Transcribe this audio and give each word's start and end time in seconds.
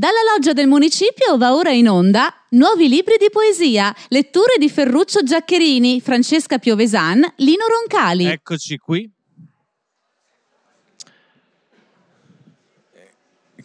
Dalla 0.00 0.22
loggia 0.34 0.54
del 0.54 0.66
municipio 0.66 1.36
va 1.36 1.54
ora 1.54 1.72
in 1.72 1.86
onda 1.86 2.32
nuovi 2.52 2.88
libri 2.88 3.16
di 3.18 3.28
poesia, 3.30 3.94
letture 4.08 4.54
di 4.58 4.70
Ferruccio 4.70 5.22
Giaccherini, 5.22 6.00
Francesca 6.00 6.56
Piovesan, 6.56 7.34
Lino 7.36 7.66
Roncali. 7.66 8.24
Eccoci 8.24 8.78
qui. 8.78 9.10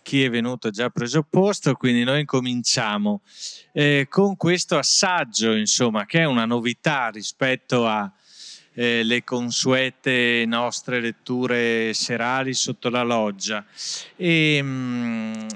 Chi 0.03 0.23
è 0.23 0.29
venuto 0.29 0.71
già 0.71 0.89
preso 0.89 1.23
posto, 1.23 1.73
quindi 1.75 2.03
noi 2.03 2.19
incominciamo 2.19 3.21
eh, 3.71 4.07
con 4.09 4.35
questo 4.35 4.77
assaggio, 4.77 5.53
insomma, 5.53 6.05
che 6.05 6.19
è 6.19 6.25
una 6.25 6.43
novità 6.43 7.07
rispetto 7.07 7.87
alle 7.87 8.11
eh, 8.73 9.23
consuete 9.23 10.43
nostre 10.45 10.99
letture 10.99 11.93
serali 11.93 12.53
sotto 12.53 12.89
la 12.89 13.03
loggia. 13.03 13.63
E, 14.17 14.61
mh, 14.61 14.67
mm, 14.67 15.47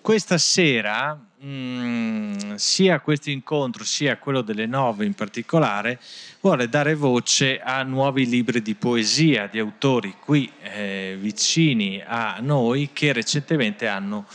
questa 0.00 0.38
sera, 0.38 1.14
mh, 1.14 1.46
mm, 1.46 2.54
sia 2.54 3.00
questo 3.00 3.30
incontro 3.30 3.84
sia 3.84 4.18
quello 4.18 4.40
delle 4.40 4.66
nove 4.66 5.04
in 5.04 5.14
particolare, 5.14 6.00
vuole 6.40 6.68
dare 6.68 6.94
voce 6.94 7.60
a 7.60 7.82
nuovi 7.82 8.26
libri 8.26 8.62
di 8.62 8.74
poesia 8.74 9.46
di 9.46 9.58
autori 9.58 10.14
qui 10.18 10.50
eh, 10.62 11.16
vicini 11.18 12.02
a 12.04 12.38
noi 12.40 12.90
che 12.92 13.12
recentemente 13.12 13.86
hanno 13.86 14.26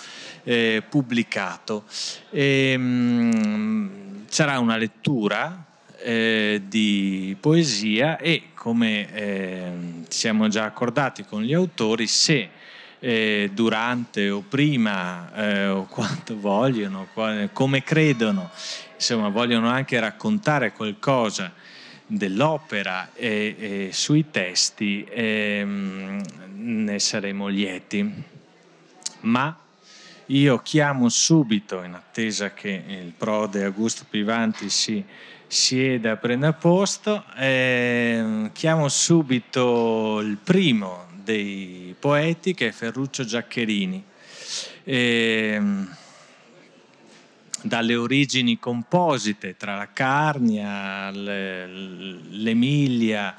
eh, 0.44 0.84
pubblicato. 0.88 1.86
E, 2.30 2.78
mh, 2.78 2.82
mm, 2.82 3.88
sarà 4.28 4.60
una 4.60 4.78
lettura 4.78 5.66
eh, 6.04 6.62
di 6.68 7.36
poesia 7.40 8.18
e 8.18 8.50
come 8.54 9.14
eh, 9.14 9.72
siamo 10.08 10.48
già 10.48 10.66
accordati 10.66 11.26
con 11.26 11.42
gli 11.42 11.54
autori, 11.54 12.08
se 12.08 12.50
eh, 13.06 13.52
durante 13.54 14.32
o 14.32 14.42
prima 14.42 15.32
eh, 15.36 15.68
o 15.68 15.86
quando 15.86 16.40
vogliono, 16.42 17.08
come 17.54 17.84
credono, 17.84 18.50
insomma 18.96 19.30
vogliono 19.30 19.70
anche 19.70 20.00
raccontare 20.00 20.72
qualcosa 20.72 21.54
dell'opera 22.08 23.12
e, 23.14 23.56
e 23.60 23.90
sui 23.94 24.32
testi, 24.32 25.06
ehm, 25.08 26.24
ne 26.56 26.98
saremo 27.00 27.48
lieti. 27.48 28.24
Ma 29.22 29.56
io 30.28 30.58
chiamo 30.64 31.08
subito, 31.10 31.84
in 31.84 31.94
attesa 31.94 32.54
che 32.54 32.84
il 32.88 33.14
prode 33.16 33.66
Augusto 33.66 34.06
Pivanti 34.10 34.68
si 34.72 35.04
sieda, 35.46 36.18
prenda 36.18 36.54
posto, 36.54 37.24
eh, 37.38 38.50
chiamo 38.52 38.90
subito 38.90 40.22
il 40.22 40.38
primo 40.38 41.06
dei 41.24 41.85
poeti 41.98 42.54
che 42.54 42.68
è 42.68 42.72
Ferruccio 42.72 43.24
Giaccherini. 43.24 44.04
E, 44.84 45.62
dalle 47.66 47.96
origini 47.96 48.60
composite 48.60 49.58
tra 49.58 49.76
la 49.76 49.90
Carnia, 49.92 51.10
l'Emilia, 52.30 53.36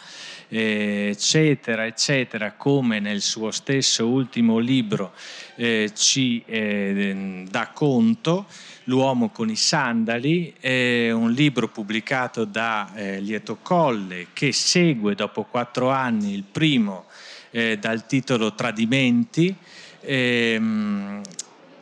eccetera, 0.48 1.86
eccetera, 1.86 2.52
come 2.52 2.98
nel 3.00 3.20
suo 3.20 3.50
stesso 3.52 4.06
ultimo 4.08 4.58
libro 4.58 5.12
eh, 5.54 5.90
ci 5.94 6.42
eh, 6.44 7.44
dà 7.48 7.70
conto, 7.72 8.46
L'uomo 8.88 9.30
con 9.30 9.50
i 9.50 9.56
sandali, 9.56 10.54
è 10.60 11.10
un 11.10 11.32
libro 11.32 11.66
pubblicato 11.66 12.44
da 12.44 12.92
eh, 12.94 13.18
Lieto 13.18 13.58
Colle 13.60 14.28
che 14.32 14.52
segue 14.52 15.16
dopo 15.16 15.42
quattro 15.42 15.90
anni 15.90 16.32
il 16.32 16.44
primo 16.44 17.06
eh, 17.50 17.78
dal 17.78 18.06
titolo 18.06 18.54
Tradimenti 18.54 19.54
ehm, 20.00 21.20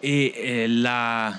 e 0.01 0.33
eh, 0.34 0.69
la 0.69 1.39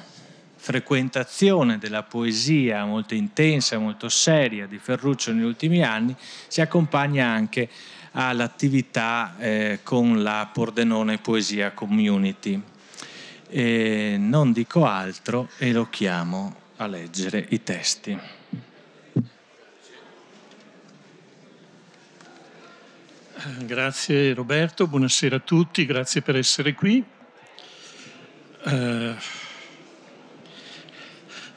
frequentazione 0.56 1.78
della 1.78 2.02
poesia 2.02 2.84
molto 2.86 3.14
intensa, 3.14 3.78
molto 3.78 4.09
seria 4.09 4.66
di 4.66 4.80
Ferruccio 4.80 5.31
negli 5.31 5.44
ultimi 5.44 5.84
anni 5.84 6.16
si 6.48 6.59
accompagna 6.59 7.28
anche 7.28 7.69
all'attività 8.13 9.36
eh, 9.38 9.80
con 9.84 10.24
la 10.24 10.50
Pordenone 10.52 11.19
Poesia 11.19 11.72
Community. 11.72 12.59
E 13.47 14.16
non 14.18 14.52
dico 14.52 14.86
altro 14.86 15.50
e 15.59 15.72
lo 15.72 15.88
chiamo 15.90 16.56
a 16.78 16.88
leggere 16.88 17.46
i 17.50 17.62
testi. 17.62 18.18
Grazie 23.47 24.33
Roberto, 24.33 24.88
buonasera 24.88 25.35
a 25.35 25.39
tutti, 25.39 25.85
grazie 25.85 26.23
per 26.23 26.35
essere 26.35 26.73
qui. 26.73 27.03
Eh, 28.63 29.16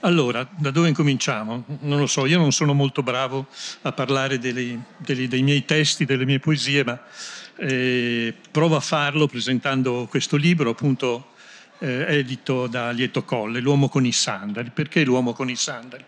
allora, 0.01 0.47
da 0.59 0.71
dove 0.71 0.89
incominciamo? 0.89 1.65
Non 1.81 1.99
lo 1.99 2.07
so, 2.07 2.27
io 2.27 2.37
non 2.37 2.53
sono 2.53 2.75
molto 2.75 3.03
bravo 3.03 3.47
a 3.83 3.93
parlare 3.93 4.39
dei, 4.39 4.79
dei, 4.99 5.29
dei 5.29 5.43
miei 5.43 5.65
testi, 5.65 6.05
delle 6.05 6.27
mie 6.27 6.41
poesie, 6.41 6.85
ma 6.85 7.01
eh, 7.57 8.35
provo 8.51 8.77
a 8.77 8.81
farlo 8.81 9.27
presentando 9.27 10.07
questo 10.11 10.37
libro, 10.37 10.69
appunto 10.69 11.31
eh, 11.79 12.05
edito 12.19 12.67
da 12.67 12.91
Lieto 12.91 13.25
Colle, 13.25 13.61
L'uomo 13.61 13.89
con 13.89 14.05
i 14.05 14.13
sandali. 14.13 14.69
Perché 14.75 15.05
l'uomo 15.05 15.33
con 15.33 15.49
i 15.49 15.57
sandali? 15.57 16.05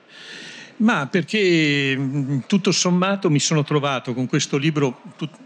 Ma 0.80 1.06
perché 1.06 1.94
mm, 1.96 2.38
tutto 2.46 2.72
sommato 2.72 3.28
mi 3.28 3.38
sono 3.38 3.64
trovato 3.64 4.14
con 4.14 4.26
questo 4.26 4.56
libro, 4.56 5.02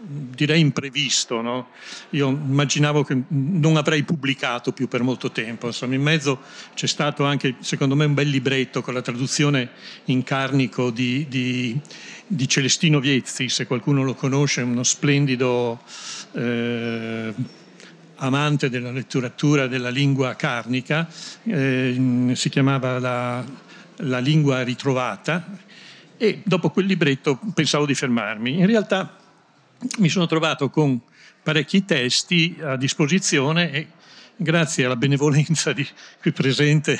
direi 0.07 0.61
imprevisto, 0.61 1.41
no? 1.41 1.67
io 2.11 2.29
immaginavo 2.29 3.03
che 3.03 3.21
non 3.27 3.75
avrei 3.75 4.03
pubblicato 4.03 4.71
più 4.71 4.87
per 4.87 5.03
molto 5.03 5.31
tempo, 5.31 5.67
insomma 5.67 5.95
in 5.95 6.01
mezzo 6.01 6.39
c'è 6.73 6.87
stato 6.87 7.25
anche 7.25 7.55
secondo 7.59 7.95
me 7.95 8.05
un 8.05 8.13
bel 8.13 8.29
libretto 8.29 8.81
con 8.81 8.93
la 8.93 9.01
traduzione 9.01 9.71
in 10.05 10.23
carnico 10.23 10.89
di, 10.89 11.25
di, 11.27 11.77
di 12.25 12.47
Celestino 12.47 13.01
Viezzi, 13.01 13.49
se 13.49 13.67
qualcuno 13.67 14.03
lo 14.03 14.13
conosce, 14.13 14.61
uno 14.61 14.83
splendido... 14.83 15.81
Eh, 16.33 17.33
amante 18.17 18.69
della 18.69 18.91
letteratura 18.91 19.67
della 19.67 19.89
lingua 19.89 20.35
carnica, 20.35 21.05
eh, 21.43 22.31
si 22.33 22.47
chiamava 22.47 22.97
la 22.97 23.45
la 23.97 24.19
lingua 24.19 24.61
ritrovata 24.63 25.57
e 26.17 26.41
dopo 26.43 26.69
quel 26.69 26.85
libretto 26.85 27.39
pensavo 27.53 27.85
di 27.85 27.95
fermarmi. 27.95 28.59
In 28.59 28.65
realtà 28.65 29.17
mi 29.99 30.09
sono 30.09 30.25
trovato 30.25 30.69
con 30.69 30.99
parecchi 31.43 31.85
testi 31.85 32.57
a 32.61 32.75
disposizione 32.75 33.71
e 33.71 33.87
grazie 34.35 34.85
alla 34.85 34.95
benevolenza 34.95 35.73
di 35.73 35.87
qui 36.19 36.31
presente 36.31 36.97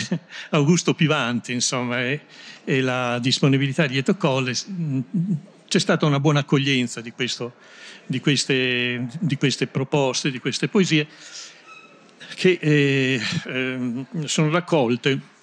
Augusto 0.51 0.93
Pivanti 0.93 1.51
insomma, 1.51 2.01
e, 2.01 2.21
e 2.63 2.81
la 2.81 3.19
disponibilità 3.19 3.87
di 3.87 3.97
Eto 3.97 4.15
Colle 4.15 4.53
c'è 5.67 5.79
stata 5.79 6.05
una 6.05 6.19
buona 6.19 6.39
accoglienza 6.39 7.01
di, 7.01 7.11
questo, 7.11 7.55
di, 8.05 8.19
queste, 8.19 9.07
di 9.19 9.35
queste, 9.35 9.67
proposte, 9.67 10.31
di 10.31 10.39
queste 10.39 10.67
poesie 10.67 11.07
che 12.35 12.57
eh, 12.61 13.21
eh, 13.45 14.05
sono 14.25 14.49
raccolte 14.49 15.33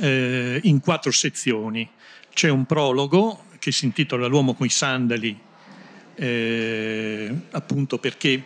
eh, 0.00 0.60
in 0.64 0.80
quattro 0.80 1.10
sezioni. 1.10 1.88
C'è 2.32 2.48
un 2.48 2.66
prologo 2.66 3.44
che 3.58 3.72
si 3.72 3.84
intitola 3.84 4.26
L'uomo 4.26 4.54
con 4.54 4.66
i 4.66 4.70
sandali, 4.70 5.38
eh, 6.14 7.34
appunto 7.50 7.98
perché 7.98 8.44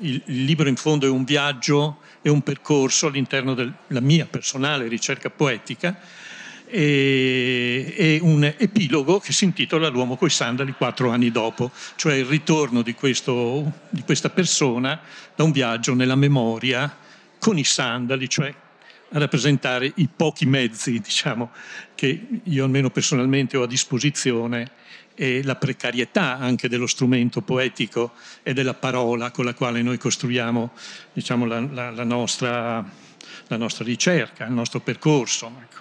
il, 0.00 0.22
il, 0.26 0.44
libro 0.44 0.68
in 0.68 0.76
fondo 0.76 1.06
è 1.06 1.10
un 1.10 1.24
viaggio, 1.24 1.98
è 2.22 2.28
un 2.28 2.42
percorso 2.42 3.06
all'interno 3.06 3.54
della 3.54 4.00
mia 4.00 4.26
personale 4.26 4.88
ricerca 4.88 5.30
poetica 5.30 5.98
e, 6.66 7.94
e 7.96 8.18
un 8.22 8.44
epilogo 8.44 9.18
che 9.18 9.32
si 9.32 9.44
intitola 9.44 9.88
L'uomo 9.88 10.16
con 10.16 10.28
i 10.28 10.30
sandali 10.30 10.72
quattro 10.72 11.10
anni 11.10 11.30
dopo, 11.30 11.70
cioè 11.96 12.14
il 12.14 12.26
ritorno 12.26 12.82
di, 12.82 12.94
questo, 12.94 13.72
di 13.88 14.02
questa 14.02 14.30
persona 14.30 15.00
da 15.34 15.44
un 15.44 15.50
viaggio 15.50 15.94
nella 15.94 16.16
memoria 16.16 16.94
con 17.38 17.56
i 17.58 17.64
sandali, 17.64 18.28
cioè 18.28 18.54
rappresentare 19.10 19.90
i 19.96 20.08
pochi 20.14 20.46
mezzi 20.46 20.98
diciamo, 21.00 21.50
che 21.94 22.26
io 22.42 22.64
almeno 22.64 22.90
personalmente 22.90 23.56
ho 23.56 23.62
a 23.62 23.66
disposizione 23.66 24.70
e 25.14 25.42
la 25.42 25.56
precarietà 25.56 26.38
anche 26.38 26.68
dello 26.68 26.86
strumento 26.86 27.40
poetico 27.40 28.12
e 28.42 28.52
della 28.52 28.74
parola 28.74 29.32
con 29.32 29.44
la 29.44 29.52
quale 29.54 29.82
noi 29.82 29.98
costruiamo 29.98 30.72
diciamo, 31.12 31.44
la, 31.44 31.58
la, 31.60 31.90
la, 31.90 32.04
nostra, 32.04 32.88
la, 33.48 33.56
nostra, 33.56 33.84
ricerca, 33.84 34.46
il 34.46 34.52
nostro 34.52 34.80
percorso. 34.80 35.52
Ecco. 35.60 35.80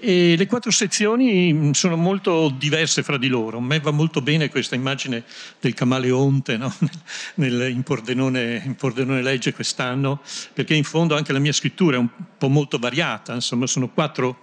E 0.00 0.36
le 0.36 0.46
quattro 0.46 0.70
sezioni 0.70 1.52
mm, 1.52 1.70
sono 1.72 1.96
molto 1.96 2.54
diverse 2.56 3.02
fra 3.02 3.18
di 3.18 3.26
loro. 3.26 3.58
A 3.58 3.60
me 3.60 3.80
va 3.80 3.90
molto 3.90 4.20
bene 4.20 4.48
questa 4.48 4.76
immagine 4.76 5.24
del 5.60 5.74
camaleonte 5.74 6.56
no? 6.56 6.72
Nel, 7.34 7.68
in, 7.70 7.82
Pordenone, 7.82 8.62
in, 8.64 8.76
Pordenone, 8.76 9.22
Legge 9.22 9.52
quest'anno, 9.52 10.20
perché 10.52 10.74
in 10.74 10.84
fondo 10.84 11.16
anche 11.16 11.32
la 11.32 11.40
mia 11.40 11.52
scrittura 11.52 11.96
è 11.96 11.98
un 11.98 12.08
po' 12.38 12.48
molto 12.48 12.78
variata, 12.78 13.34
insomma 13.34 13.66
sono 13.66 13.88
quattro, 13.88 14.38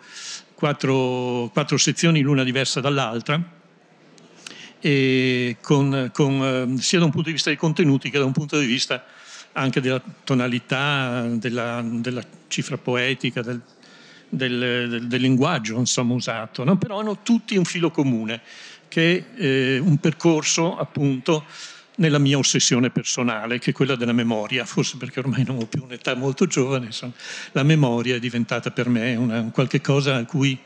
quattro, 0.56 1.50
quattro 1.54 1.78
sezioni 1.78 2.19
l'una 2.19 2.44
diversa 2.44 2.81
dall'altra, 2.81 3.42
con, 5.62 6.12
con, 6.13 6.75
eh, 6.78 6.81
sia 6.81 7.00
da 7.00 7.06
un 7.06 7.12
punto 7.12 7.28
di 7.28 7.34
vista 7.34 7.50
dei 7.50 7.57
contenuti 7.57 8.10
che 8.10 8.19
da 8.19 8.25
un 8.25 8.34
punto 8.34 8.60
di 8.60 8.66
vista 8.66 9.04
anche 9.54 9.80
della 9.80 10.02
tonalità, 10.24 11.25
della, 11.28 11.81
della 11.84 12.22
cifra 12.48 12.78
poetica, 12.78 13.42
del, 13.42 13.62
del, 14.36 14.88
del, 14.90 15.08
del, 15.08 15.22
linguaggio 15.22 15.78
insomma, 15.78 16.14
usato, 16.14 16.64
no? 16.64 16.78
però 16.78 17.00
hanno 17.00 17.22
tutti 17.22 17.56
un 17.58 17.66
filo 17.66 17.92
comune, 17.92 18.42
che 18.88 19.26
è 19.36 19.42
eh, 19.42 19.80
un 19.80 19.98
percorso 19.98 20.78
appunto 20.78 21.46
nella 21.98 22.20
mia 22.20 22.38
ossessione 22.38 22.90
personale, 22.90 23.60
che 23.60 23.72
è 23.72 23.74
quella 23.74 23.96
della 23.96 24.14
memoria, 24.14 24.66
forse 24.66 24.98
perché 24.98 25.20
ormai 25.20 25.44
non 25.46 25.58
ho 25.58 25.66
più 25.66 25.84
un'età 25.84 26.16
molto 26.16 26.46
giovane, 26.46 26.88
insomma, 26.88 27.14
la 27.54 27.64
memoria 27.64 28.16
è 28.16 28.20
diventata 28.20 28.72
per 28.72 28.90
me 28.90 29.16
una, 29.16 29.40
un 29.40 29.52
qualche 29.52 29.80
cosa 29.82 30.16
a 30.16 30.26
cui 30.26 30.60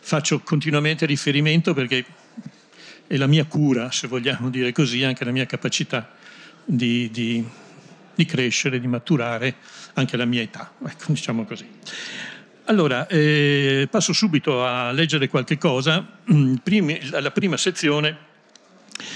faccio 0.00 0.38
continuamente 0.40 1.04
riferimento 1.04 1.74
perché 1.74 2.04
è 3.06 3.16
la 3.16 3.26
mia 3.26 3.44
cura, 3.46 3.90
se 3.90 4.06
vogliamo 4.06 4.50
dire 4.50 4.70
così, 4.70 5.02
anche 5.02 5.24
la 5.24 5.32
mia 5.32 5.46
capacità 5.46 6.14
di, 6.64 7.10
di, 7.10 7.44
di 8.14 8.24
crescere, 8.24 8.78
di 8.78 8.86
maturare 8.86 9.56
anche 9.94 10.14
alla 10.14 10.26
mia 10.26 10.42
età, 10.42 10.72
ecco, 10.86 11.04
diciamo 11.08 11.44
così. 11.44 11.66
Allora, 12.68 13.06
eh, 13.06 13.88
passo 13.90 14.12
subito 14.12 14.62
a 14.62 14.92
leggere 14.92 15.28
qualche 15.28 15.56
cosa. 15.56 16.06
Primi, 16.62 17.00
la 17.08 17.30
prima 17.30 17.56
sezione 17.56 18.26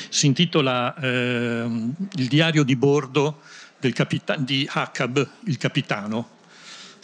si 0.08 0.25
intitola 0.25 0.94
eh, 0.96 1.64
Il 2.14 2.28
diario 2.28 2.62
di 2.62 2.76
bordo 2.76 3.43
capita- 3.93 4.37
di 4.37 4.66
Hakab, 4.70 5.28
il 5.44 5.58
capitano. 5.58 6.31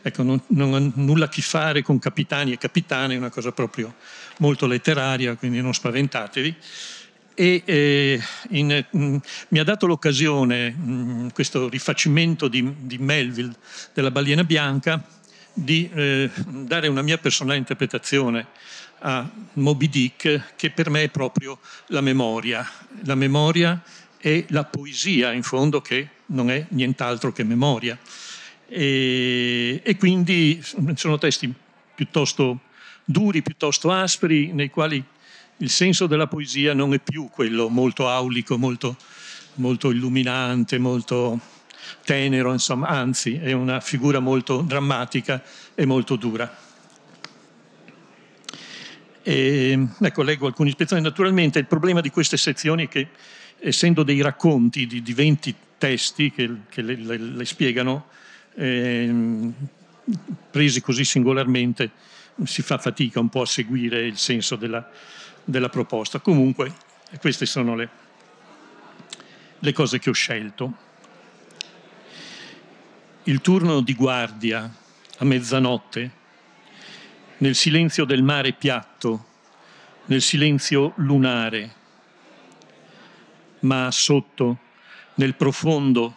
Ecco, 0.00 0.23
non, 0.23 0.41
non, 0.49 0.73
ha 0.73 0.93
nulla 0.95 1.27
a 1.27 1.29
che 1.29 1.43
fare 1.43 1.83
con 1.83 1.99
capitani 1.99 2.53
e 2.53 2.56
capitane, 2.56 3.12
è 3.12 3.19
una 3.19 3.29
cosa 3.29 3.53
proprio 3.53 3.94
molto 4.39 4.67
letteraria, 4.67 5.35
quindi 5.35 5.61
non 5.61 5.75
spaventatevi. 5.75 6.56
E 7.35 7.62
eh, 7.67 8.21
in, 8.51 8.87
mh, 8.91 8.99
mm, 8.99 9.17
mi 9.49 9.59
ha 9.59 9.65
dato 9.65 9.87
l'occasione, 9.87 10.71
mh, 10.71 10.93
mm, 10.93 11.29
questo 11.35 11.69
rifacimento 11.69 12.49
di, 12.49 12.75
di, 12.79 12.97
Melville 12.97 13.55
della 13.93 14.11
balena 14.11 14.44
bianca, 14.44 15.05
di 15.62 15.90
eh, 15.93 16.31
dare 16.46 16.88
una 16.88 17.02
mia 17.02 17.19
personale 17.19 17.58
interpretazione 17.58 18.46
a 19.00 19.28
Moby 19.55 19.88
Dick, 19.88 20.55
che 20.56 20.70
per 20.70 20.90
me 20.90 21.05
è 21.05 21.08
proprio 21.08 21.58
la 21.87 22.00
memoria. 22.00 22.69
La 23.05 23.14
memoria 23.14 23.82
è 24.19 24.44
la 24.49 24.64
poesia, 24.64 25.32
in 25.32 25.43
fondo, 25.43 25.81
che 25.81 26.08
non 26.26 26.50
è 26.50 26.66
nient'altro 26.70 27.32
che 27.32 27.44
memoria. 27.44 27.99
E, 28.66 29.81
e 29.82 29.96
quindi 29.96 30.62
sono 30.94 31.19
testi 31.19 31.52
piuttosto 31.94 32.60
duri, 33.05 33.43
piuttosto 33.43 33.90
aspri, 33.90 34.52
nei 34.52 34.70
quali 34.70 35.02
il 35.60 35.70
senso 35.70 36.06
della 36.06 36.28
poesia 36.28 36.72
non 36.72 36.94
è 36.94 37.00
più 37.00 37.28
quello 37.31 37.69
molto 37.69 38.08
aulico, 38.08 38.58
molto, 38.58 38.96
molto 39.55 39.90
illuminante, 39.90 40.78
molto 40.78 41.40
tenero, 42.05 42.52
insomma, 42.52 42.88
anzi 42.88 43.37
è 43.37 43.52
una 43.52 43.81
figura 43.81 44.19
molto 44.19 44.61
drammatica 44.62 45.43
e 45.75 45.85
molto 45.85 46.17
dura. 46.17 46.67
E, 49.23 49.87
ecco, 50.00 50.23
leggo 50.23 50.46
alcune 50.46 50.70
ispezioni. 50.70 51.02
Naturalmente 51.02 51.58
il 51.58 51.67
problema 51.67 52.00
di 52.00 52.11
queste 52.11 52.37
sezioni 52.37 52.87
è 52.87 52.88
che, 52.88 53.08
essendo 53.58 54.02
dei 54.02 54.23
racconti 54.23 54.87
di, 54.87 55.02
di 55.02 55.12
20 55.12 55.55
testi 55.76 56.31
che, 56.31 56.50
che 56.69 56.82
le, 56.82 56.96
le, 56.96 57.17
le, 57.19 57.44
spiegano, 57.44 58.06
eh, 58.55 59.52
presi 60.50 60.81
così 60.81 61.05
singolarmente, 61.05 61.91
si 62.44 62.62
fa 62.62 62.79
fatica 62.79 63.20
un 63.20 63.29
po' 63.29 63.43
a 63.43 63.46
seguire 63.46 64.06
il 64.06 64.17
senso 64.17 64.56
della, 64.56 64.88
della 65.44 65.69
proposta. 65.69 66.20
Comunque, 66.20 66.73
queste 67.20 67.46
sono 67.46 67.75
le, 67.75 67.88
le 69.58 69.73
cose 69.73 69.99
che 69.99 70.11
ho 70.11 70.14
scelto. 70.14 70.87
Il 73.29 73.43
turno 73.43 73.83
di 73.83 73.93
guardia 73.93 74.75
a 75.19 75.25
mezzanotte 75.27 76.11
nel 77.37 77.55
silenzio 77.55 78.07
del 78.07 78.23
mare 78.23 78.55
piatto, 78.55 79.27
nel 80.07 80.23
silenzio 80.23 80.95
lunare, 80.97 81.75
ma 83.61 83.91
sotto, 83.91 84.59
nel 85.17 85.35
profondo, 85.35 86.15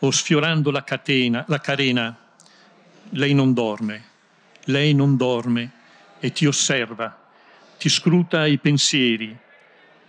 o 0.00 0.10
sfiorando 0.10 0.72
la 0.72 0.82
catena, 0.82 1.44
la 1.46 1.60
carena, 1.60 2.18
lei 3.10 3.32
non 3.32 3.54
dorme, 3.54 4.04
lei 4.64 4.92
non 4.92 5.16
dorme 5.16 5.70
e 6.18 6.32
ti 6.32 6.46
osserva, 6.46 7.16
ti 7.78 7.88
scruta 7.88 8.44
i 8.44 8.58
pensieri, 8.58 9.38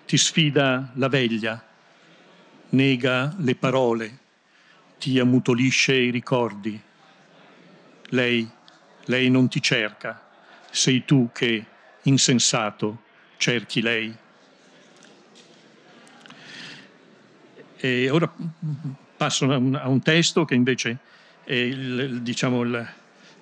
ti 0.08 0.18
sfida 0.18 0.90
la 0.96 1.08
veglia, 1.08 1.64
nega 2.70 3.32
le 3.38 3.54
parole, 3.54 4.21
ti 5.02 5.18
ammutolisce 5.18 5.96
i 5.96 6.12
ricordi. 6.12 6.80
Lei, 8.10 8.48
lei 9.06 9.30
non 9.32 9.50
ti 9.50 9.60
cerca 9.60 10.30
sei 10.72 11.04
tu 11.06 11.30
che, 11.34 11.66
insensato, 12.04 13.04
cerchi 13.38 13.82
lei. 13.82 14.16
E 17.78 18.10
ora 18.10 18.32
passo 19.18 19.52
a 19.52 19.58
un, 19.58 19.76
a 19.76 19.88
un 19.88 20.02
testo 20.02 20.46
che 20.46 20.56
invece 20.56 20.98
è 21.44 21.54
il, 21.54 22.22
diciamo, 22.22 22.62
il, 22.62 22.94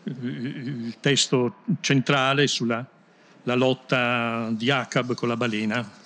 il 0.03 0.97
testo 0.99 1.63
centrale 1.81 2.47
sulla 2.47 2.85
lotta 3.43 4.49
di 4.51 4.71
Acab 4.71 5.13
con 5.13 5.27
la 5.27 5.37
balena. 5.37 5.97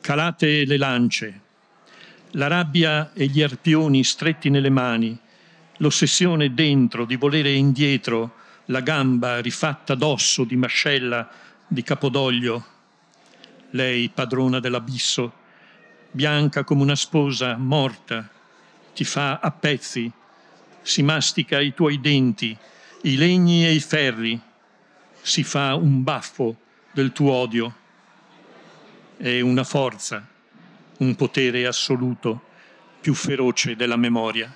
Calate 0.00 0.64
le 0.64 0.76
lance, 0.76 1.40
la 2.36 2.48
rabbia 2.48 3.12
e 3.12 3.26
gli 3.26 3.42
arpioni 3.42 4.02
stretti 4.02 4.50
nelle 4.50 4.70
mani, 4.70 5.16
l'ossessione 5.78 6.52
dentro 6.52 7.04
di 7.04 7.16
volere 7.16 7.52
indietro 7.52 8.36
la 8.66 8.80
gamba 8.80 9.40
rifatta 9.40 9.94
d'osso, 9.94 10.44
di 10.44 10.56
mascella, 10.56 11.28
di 11.66 11.82
capodoglio. 11.82 12.66
Lei, 13.70 14.08
padrona 14.08 14.58
dell'abisso, 14.58 15.32
bianca 16.10 16.64
come 16.64 16.82
una 16.82 16.96
sposa 16.96 17.56
morta, 17.56 18.28
ti 18.94 19.04
fa 19.04 19.38
a 19.38 19.50
pezzi, 19.50 20.10
si 20.82 21.02
mastica 21.02 21.60
i 21.60 21.72
tuoi 21.72 22.00
denti, 22.00 22.56
i 23.02 23.16
legni 23.16 23.64
e 23.64 23.72
i 23.72 23.80
ferri, 23.80 24.40
si 25.20 25.42
fa 25.44 25.74
un 25.74 26.02
baffo 26.02 26.56
del 26.92 27.12
tuo 27.12 27.32
odio. 27.32 27.74
È 29.16 29.40
una 29.40 29.64
forza, 29.64 30.26
un 30.98 31.14
potere 31.14 31.66
assoluto, 31.66 32.42
più 33.00 33.14
feroce 33.14 33.76
della 33.76 33.96
memoria. 33.96 34.54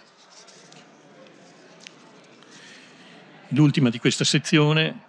l'ultima 3.49 3.89
di 3.89 3.99
questa 3.99 4.25
sezione, 4.25 5.07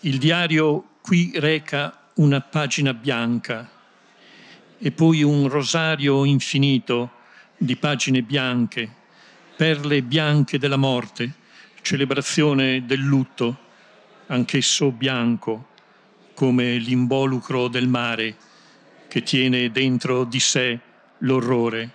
il 0.00 0.18
diario 0.18 0.96
qui 1.00 1.32
reca 1.36 2.10
una 2.14 2.40
pagina 2.40 2.92
bianca 2.92 3.70
e 4.78 4.90
poi 4.92 5.22
un 5.22 5.48
rosario 5.48 6.24
infinito 6.24 7.12
di 7.56 7.76
pagine 7.76 8.22
bianche, 8.22 8.90
perle 9.56 10.02
bianche 10.02 10.58
della 10.58 10.76
morte, 10.76 11.34
celebrazione 11.82 12.84
del 12.84 13.00
lutto, 13.00 13.68
anch'esso 14.26 14.90
bianco, 14.90 15.68
come 16.34 16.76
l'involucro 16.76 17.68
del 17.68 17.88
mare 17.88 18.36
che 19.10 19.24
tiene 19.24 19.72
dentro 19.72 20.22
di 20.22 20.38
sé 20.38 20.78
l'orrore 21.18 21.90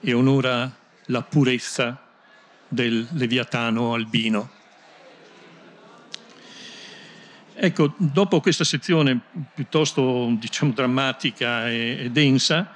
e 0.00 0.12
onora 0.12 0.68
la 1.06 1.22
purezza 1.22 1.96
del 2.66 3.06
Leviatano 3.12 3.94
albino. 3.94 4.50
Ecco, 7.54 7.94
dopo 7.98 8.40
questa 8.40 8.64
sezione 8.64 9.16
piuttosto 9.54 10.34
diciamo, 10.36 10.72
drammatica 10.72 11.70
e, 11.70 11.98
e 12.00 12.10
densa, 12.10 12.72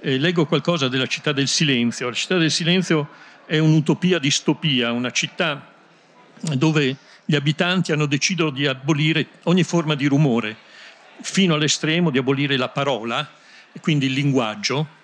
eh, 0.00 0.16
leggo 0.16 0.46
qualcosa 0.46 0.88
della 0.88 1.06
città 1.06 1.32
del 1.32 1.46
silenzio. 1.46 2.08
La 2.08 2.14
città 2.14 2.38
del 2.38 2.50
silenzio 2.50 3.10
è 3.44 3.58
un'utopia 3.58 4.18
distopia, 4.18 4.92
una 4.92 5.10
città 5.10 5.74
dove 6.54 6.96
gli 7.26 7.34
abitanti 7.34 7.92
hanno 7.92 8.06
deciso 8.06 8.48
di 8.48 8.66
abolire 8.66 9.26
ogni 9.42 9.62
forma 9.62 9.94
di 9.94 10.06
rumore, 10.06 10.56
fino 11.20 11.54
all'estremo 11.54 12.10
di 12.10 12.18
abolire 12.18 12.56
la 12.56 12.68
parola, 12.68 13.28
quindi 13.80 14.06
il 14.06 14.12
linguaggio, 14.12 15.02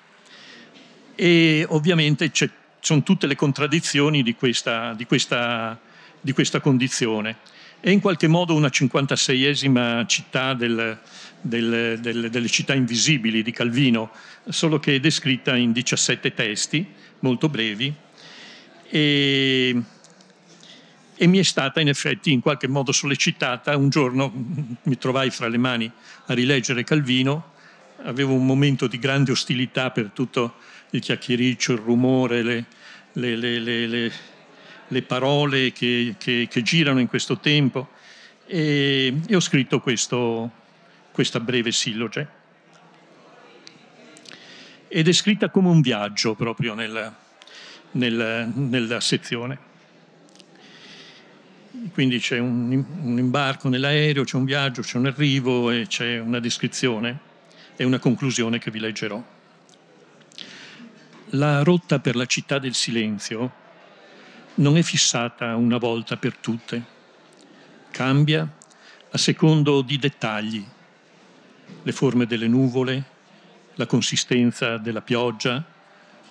e 1.14 1.66
ovviamente 1.68 2.30
c'è 2.30 2.48
sono 2.80 3.02
tutte 3.02 3.26
le 3.26 3.36
contraddizioni 3.36 4.22
di 4.22 4.34
questa, 4.34 4.94
di 4.94 5.04
questa, 5.04 5.78
di 6.20 6.32
questa 6.32 6.60
condizione. 6.60 7.36
È 7.78 7.90
in 7.90 8.00
qualche 8.00 8.26
modo 8.26 8.54
una 8.54 8.68
56esima 8.68 10.06
città 10.06 10.54
del, 10.54 10.98
del, 11.40 11.98
del, 12.00 12.30
delle 12.30 12.48
città 12.48 12.74
invisibili 12.74 13.42
di 13.42 13.52
Calvino, 13.52 14.10
solo 14.48 14.78
che 14.78 14.96
è 14.96 15.00
descritta 15.00 15.56
in 15.56 15.72
17 15.72 16.34
testi 16.34 16.86
molto 17.20 17.48
brevi 17.48 17.94
e, 18.88 19.82
e 21.22 21.26
mi 21.26 21.36
è 21.36 21.42
stata 21.42 21.82
in 21.82 21.88
effetti 21.88 22.32
in 22.32 22.40
qualche 22.40 22.66
modo 22.66 22.92
sollecitata. 22.92 23.76
Un 23.76 23.90
giorno 23.90 24.32
mi 24.84 24.96
trovai 24.96 25.28
fra 25.28 25.48
le 25.48 25.58
mani 25.58 25.92
a 26.28 26.32
rileggere 26.32 26.82
Calvino, 26.82 27.52
avevo 28.04 28.32
un 28.32 28.46
momento 28.46 28.86
di 28.86 28.98
grande 28.98 29.30
ostilità 29.30 29.90
per 29.90 30.12
tutto 30.14 30.54
il 30.92 31.00
chiacchiericcio, 31.00 31.72
il 31.72 31.78
rumore, 31.80 32.42
le, 32.42 32.64
le, 33.12 33.36
le, 33.36 34.12
le 34.88 35.02
parole 35.02 35.72
che, 35.72 36.14
che, 36.16 36.48
che, 36.48 36.62
girano 36.62 37.00
in 37.00 37.06
questo 37.06 37.36
tempo. 37.36 37.90
E, 38.46 39.20
e 39.26 39.36
ho 39.36 39.40
scritto 39.40 39.78
questo, 39.80 40.50
questa 41.12 41.38
breve 41.38 41.70
silloge. 41.70 42.28
Ed 44.88 45.06
è 45.06 45.12
scritta 45.12 45.50
come 45.50 45.68
un 45.68 45.82
viaggio 45.82 46.34
proprio 46.34 46.72
nel, 46.72 47.14
nel, 47.90 48.50
nella 48.54 49.00
sezione. 49.00 49.68
Quindi 51.88 52.18
c'è 52.18 52.38
un, 52.38 52.84
un 53.02 53.18
imbarco 53.18 53.68
nell'aereo, 53.68 54.24
c'è 54.24 54.36
un 54.36 54.44
viaggio, 54.44 54.82
c'è 54.82 54.98
un 54.98 55.06
arrivo 55.06 55.70
e 55.70 55.86
c'è 55.86 56.18
una 56.18 56.38
descrizione 56.38 57.18
e 57.76 57.84
una 57.84 57.98
conclusione 57.98 58.58
che 58.58 58.70
vi 58.70 58.80
leggerò. 58.80 59.22
La 61.30 61.62
rotta 61.62 61.98
per 61.98 62.16
la 62.16 62.26
città 62.26 62.58
del 62.58 62.74
silenzio 62.74 63.52
non 64.56 64.76
è 64.76 64.82
fissata 64.82 65.56
una 65.56 65.78
volta 65.78 66.18
per 66.18 66.36
tutte, 66.36 66.84
cambia 67.90 68.46
a 69.10 69.18
secondo 69.18 69.80
di 69.80 69.96
dettagli, 69.96 70.64
le 71.82 71.92
forme 71.92 72.26
delle 72.26 72.48
nuvole, 72.48 73.04
la 73.76 73.86
consistenza 73.86 74.76
della 74.76 75.00
pioggia, 75.00 75.64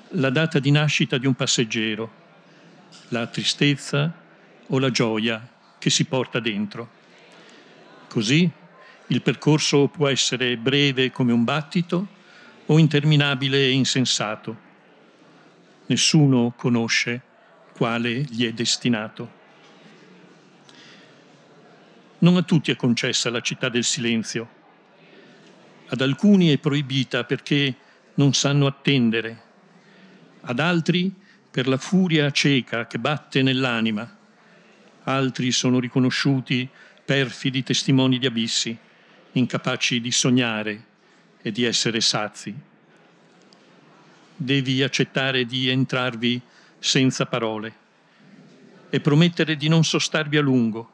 la 0.10 0.30
data 0.30 0.60
di 0.60 0.70
nascita 0.70 1.18
di 1.18 1.26
un 1.26 1.34
passeggero, 1.34 2.12
la 3.10 3.26
tristezza 3.26 4.28
o 4.70 4.80
la 4.80 4.92
gioia 4.92 5.48
che 5.78 5.90
si 5.90 6.06
porta 6.06 6.40
dentro. 6.40 6.98
Così 8.08 8.50
il 9.08 9.22
percorso 9.22 9.88
può 9.88 10.08
essere 10.08 10.58
breve 10.58 11.12
come 11.12 11.32
un 11.32 11.44
battito 11.44 12.08
o 12.66 12.78
interminabile 12.78 13.58
e 13.58 13.72
insensato. 13.72 14.68
Nessuno 15.88 16.54
conosce 16.56 17.22
quale 17.74 18.22
gli 18.22 18.46
è 18.46 18.52
destinato. 18.52 19.38
Non 22.20 22.38
a 22.38 22.44
tutti 22.44 22.70
è 22.70 22.76
concessa 22.76 23.30
la 23.30 23.42
città 23.42 23.70
del 23.70 23.84
silenzio. 23.84 24.58
Ad 25.88 26.02
alcuni 26.02 26.50
è 26.50 26.60
proibita 26.60 27.24
perché 27.24 27.76
non 28.16 28.34
sanno 28.34 28.68
attendere, 28.68 29.42
ad 30.42 30.60
altri 30.60 31.12
per 31.50 31.68
la 31.68 31.78
furia 31.78 32.30
cieca 32.32 32.86
che 32.86 33.00
batte 33.00 33.42
nell'anima 33.42 34.18
altri 35.04 35.52
sono 35.52 35.80
riconosciuti 35.80 36.68
perfidi 37.06 37.64
testimoni 37.64 38.20
di 38.20 38.26
abissi, 38.26 38.78
incapaci 39.32 40.00
di 40.02 40.12
sognare 40.12 40.86
e 41.42 41.52
di 41.52 41.64
essere 41.64 42.02
sazi. 42.02 42.54
Devi 44.36 44.84
accettare 44.84 45.46
di 45.46 45.70
entrarvi 45.70 46.42
senza 46.80 47.26
parole 47.26 47.74
e 48.90 49.00
promettere 49.00 49.56
di 49.56 49.68
non 49.68 49.84
sostarvi 49.84 50.38
a 50.38 50.42
lungo, 50.42 50.92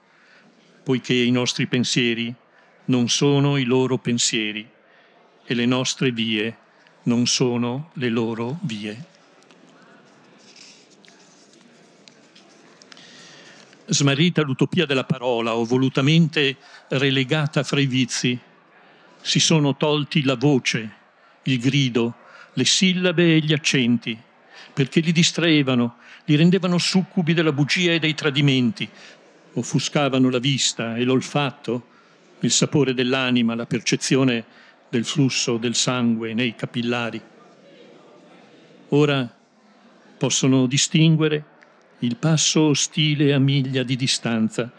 poiché 0.84 1.14
i 1.14 1.32
nostri 1.32 1.68
pensieri 1.68 2.34
non 2.86 3.10
sono 3.10 3.58
i 3.58 3.64
loro 3.64 3.98
pensieri 3.98 4.68
e 5.46 5.54
le 5.54 5.66
nostre 5.66 6.12
vie 6.12 6.58
non 7.04 7.26
sono 7.28 7.92
le 7.94 8.10
loro 8.10 8.60
vie. 8.62 9.14
Smarrita 13.88 14.42
l'utopia 14.42 14.86
della 14.86 15.04
parola 15.04 15.56
o 15.56 15.64
volutamente 15.64 16.58
relegata 16.90 17.64
fra 17.64 17.80
i 17.80 17.86
vizi, 17.86 18.40
si 19.22 19.40
sono 19.40 19.76
tolti 19.76 20.24
la 20.24 20.36
voce, 20.36 20.92
il 21.44 21.60
grido, 21.60 22.16
le 22.54 22.66
sillabe 22.66 23.36
e 23.36 23.40
gli 23.40 23.54
accenti, 23.54 24.18
perché 24.74 25.00
li 25.00 25.12
distraevano, 25.12 25.98
li 26.26 26.36
rendevano 26.36 26.78
succubi 26.78 27.34
della 27.34 27.52
bugia 27.52 27.92
e 27.92 28.00
dei 28.00 28.14
tradimenti, 28.14 28.88
offuscavano 29.54 30.30
la 30.30 30.40
vista 30.40 30.96
e 30.96 31.04
l'olfatto, 31.04 31.88
il 32.42 32.52
sapore 32.52 32.94
dell'anima, 32.94 33.56
la 33.56 33.66
percezione 33.66 34.46
del 34.90 35.06
flusso 35.06 35.58
del 35.58 35.76
sangue 35.76 36.34
nei 36.34 36.56
capillari. 36.56 37.22
Ora 38.90 39.34
possono 40.18 40.68
distinguere 40.68 41.44
il 42.00 42.18
passo 42.18 42.62
ostile 42.62 43.34
a 43.34 43.40
miglia 43.40 43.84
di 43.84 43.96
distanza, 43.96 44.72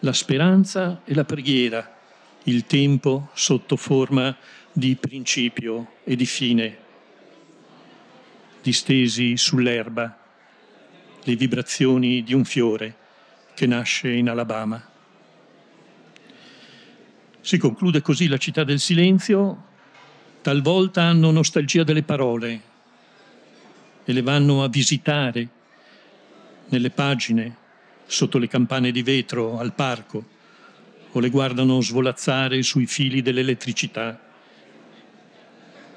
la 0.00 0.12
speranza 0.12 1.02
e 1.04 1.14
la 1.14 1.24
preghiera, 1.24 1.96
il 2.44 2.66
tempo 2.66 3.30
sotto 3.32 3.76
forma 3.76 4.36
di 4.72 4.96
principio 4.96 5.92
e 6.04 6.16
di 6.16 6.26
fine, 6.26 6.76
distesi 8.60 9.36
sull'erba, 9.36 10.18
le 11.22 11.36
vibrazioni 11.36 12.22
di 12.22 12.34
un 12.34 12.44
fiore 12.44 12.96
che 13.54 13.66
nasce 13.66 14.10
in 14.10 14.28
Alabama. 14.28 14.90
Si 17.40 17.56
conclude 17.56 18.02
così 18.02 18.26
la 18.26 18.38
città 18.38 18.64
del 18.64 18.80
silenzio, 18.80 19.72
talvolta 20.42 21.02
hanno 21.02 21.30
nostalgia 21.30 21.84
delle 21.84 22.02
parole 22.02 22.60
e 24.04 24.12
le 24.12 24.22
vanno 24.22 24.62
a 24.62 24.68
visitare 24.68 25.48
nelle 26.74 26.90
pagine, 26.90 27.56
sotto 28.04 28.38
le 28.38 28.48
campane 28.48 28.90
di 28.90 29.02
vetro 29.02 29.58
al 29.58 29.72
parco, 29.74 30.24
o 31.12 31.20
le 31.20 31.30
guardano 31.30 31.80
svolazzare 31.80 32.62
sui 32.62 32.86
fili 32.86 33.22
dell'elettricità. 33.22 34.20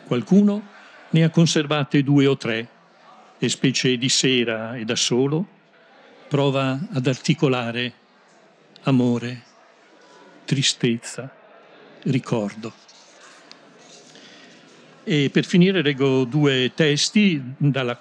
Qualcuno 0.05 0.67
ne 1.09 1.23
ha 1.23 1.29
conservate 1.31 2.03
due 2.03 2.27
o 2.27 2.37
tre 2.37 2.69
e 3.39 3.49
specie 3.49 3.97
di 3.97 4.09
sera 4.09 4.75
e 4.75 4.85
da 4.85 4.95
solo 4.95 5.55
prova 6.27 6.79
ad 6.91 7.07
articolare 7.07 7.93
amore, 8.83 9.43
tristezza, 10.45 11.33
ricordo. 12.03 12.71
E 15.03 15.29
per 15.31 15.45
finire 15.45 15.81
leggo 15.81 16.25
due 16.25 16.71
testi 16.75 17.41
dalla 17.57 17.97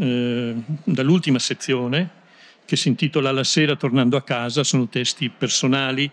eh, 0.00 0.54
dall'ultima 0.84 1.38
sezione 1.38 2.18
che 2.64 2.76
si 2.76 2.88
intitola 2.88 3.32
La 3.32 3.44
sera 3.44 3.76
tornando 3.76 4.16
a 4.16 4.22
casa, 4.22 4.64
sono 4.64 4.88
testi 4.88 5.28
personali, 5.28 6.10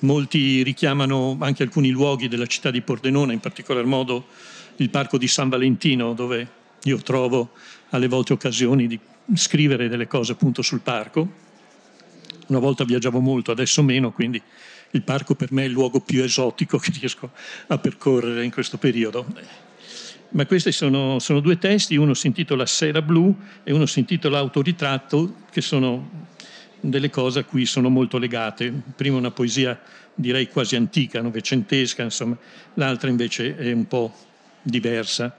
molti 0.00 0.62
richiamano 0.62 1.38
anche 1.40 1.62
alcuni 1.62 1.90
luoghi 1.90 2.28
della 2.28 2.46
città 2.46 2.70
di 2.70 2.82
Pordenone, 2.82 3.32
in 3.32 3.40
particolar 3.40 3.84
modo 3.84 4.26
il 4.76 4.90
parco 4.90 5.16
di 5.16 5.28
San 5.28 5.48
Valentino, 5.48 6.12
dove 6.12 6.46
io 6.82 6.98
trovo 6.98 7.52
alle 7.90 8.08
volte 8.08 8.32
occasioni 8.32 8.86
di 8.86 8.98
scrivere 9.34 9.88
delle 9.88 10.08
cose 10.08 10.32
appunto 10.32 10.60
sul 10.60 10.80
parco. 10.80 11.40
Una 12.48 12.58
volta 12.58 12.84
viaggiavo 12.84 13.20
molto, 13.20 13.52
adesso 13.52 13.82
meno, 13.82 14.10
quindi 14.10 14.42
il 14.90 15.02
parco 15.02 15.34
per 15.34 15.52
me 15.52 15.62
è 15.62 15.66
il 15.66 15.72
luogo 15.72 16.00
più 16.00 16.22
esotico 16.22 16.76
che 16.78 16.90
riesco 16.98 17.30
a 17.68 17.78
percorrere 17.78 18.44
in 18.44 18.50
questo 18.50 18.76
periodo 18.76 19.24
ma 20.32 20.46
questi 20.46 20.72
sono, 20.72 21.18
sono, 21.18 21.40
due 21.40 21.58
testi, 21.58 21.96
uno 21.96 22.14
si 22.14 22.26
intitola 22.26 22.64
Sera 22.66 23.02
Blu 23.02 23.34
e 23.62 23.72
uno 23.72 23.86
si 23.86 24.00
intitola 24.00 24.38
Autoritratto, 24.38 25.36
che 25.50 25.60
sono 25.60 26.30
delle 26.80 27.10
cose 27.10 27.40
a 27.40 27.44
cui 27.44 27.66
sono 27.66 27.90
molto 27.90 28.18
legate. 28.18 28.72
Prima 28.96 29.18
una 29.18 29.30
poesia 29.30 29.78
direi 30.14 30.48
quasi 30.48 30.76
antica, 30.76 31.20
novecentesca, 31.20 32.02
insomma, 32.02 32.36
l'altra 32.74 33.10
invece 33.10 33.56
è 33.56 33.72
un 33.72 33.86
po' 33.86 34.14
diversa. 34.62 35.36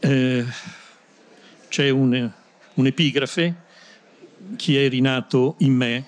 Eh, 0.00 0.44
c'è 1.68 1.90
un, 1.90 2.30
un'epigrafe, 2.74 3.54
chi 4.56 4.76
è 4.76 4.88
rinato 4.88 5.54
in 5.58 5.74
me 5.74 6.06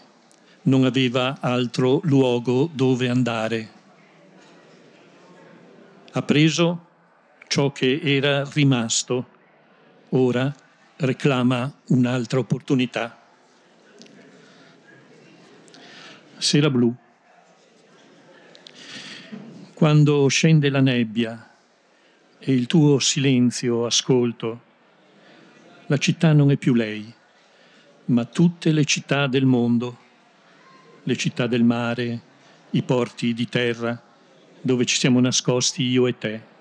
non 0.62 0.84
aveva 0.84 1.38
altro 1.40 2.00
luogo 2.04 2.68
dove 2.72 3.08
andare. 3.08 3.70
Ha 6.10 6.22
preso 6.22 6.85
ciò 7.46 7.72
che 7.72 8.00
era 8.02 8.48
rimasto, 8.52 9.28
ora 10.10 10.52
reclama 10.96 11.72
un'altra 11.88 12.38
opportunità. 12.38 13.22
Sera 16.36 16.70
blu. 16.70 16.94
Quando 19.74 20.26
scende 20.28 20.70
la 20.70 20.80
nebbia 20.80 21.50
e 22.38 22.52
il 22.52 22.66
tuo 22.66 22.98
silenzio 22.98 23.86
ascolto, 23.86 24.62
la 25.86 25.98
città 25.98 26.32
non 26.32 26.50
è 26.50 26.56
più 26.56 26.74
lei, 26.74 27.12
ma 28.06 28.24
tutte 28.24 28.72
le 28.72 28.84
città 28.84 29.26
del 29.26 29.44
mondo, 29.44 29.98
le 31.02 31.16
città 31.16 31.46
del 31.46 31.62
mare, 31.62 32.20
i 32.70 32.82
porti 32.82 33.34
di 33.34 33.48
terra, 33.48 34.00
dove 34.60 34.84
ci 34.84 34.96
siamo 34.96 35.20
nascosti 35.20 35.84
io 35.84 36.06
e 36.06 36.18
te 36.18 36.54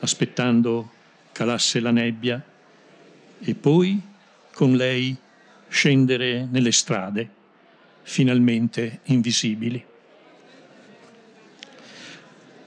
aspettando 0.00 0.90
calasse 1.32 1.80
la 1.80 1.90
nebbia 1.90 2.42
e 3.38 3.54
poi 3.54 4.00
con 4.52 4.74
lei 4.74 5.16
scendere 5.68 6.46
nelle 6.50 6.72
strade, 6.72 7.28
finalmente 8.02 9.00
invisibili. 9.04 9.82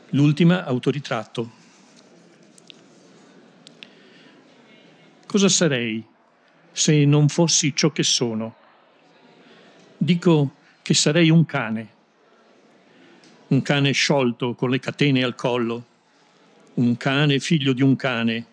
L'ultima 0.10 0.64
autoritratto. 0.64 1.62
Cosa 5.26 5.50
sarei 5.50 6.04
se 6.72 7.06
non 7.06 7.28
fossi 7.28 7.76
ciò 7.76 7.92
che 7.92 8.04
sono? 8.04 8.56
Dico 9.98 10.56
che 10.82 10.94
sarei 10.94 11.30
un 11.30 11.46
cane, 11.46 11.88
un 13.48 13.62
cane 13.62 13.92
sciolto 13.92 14.54
con 14.54 14.70
le 14.70 14.80
catene 14.80 15.24
al 15.24 15.36
collo, 15.36 15.86
un 16.76 16.98
cane 16.98 17.40
figlio 17.40 17.74
di 17.74 17.84
un 17.84 17.96
cane, 17.96 18.46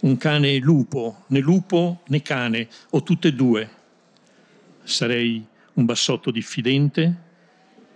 un 0.00 0.16
cane 0.16 0.56
lupo, 0.58 1.24
né 1.28 1.40
lupo 1.40 2.02
né 2.06 2.22
cane, 2.22 2.68
o 2.90 3.02
tutte 3.02 3.28
e 3.28 3.34
due. 3.34 3.70
Sarei 4.84 5.44
un 5.74 5.84
bassotto 5.84 6.30
diffidente, 6.30 7.14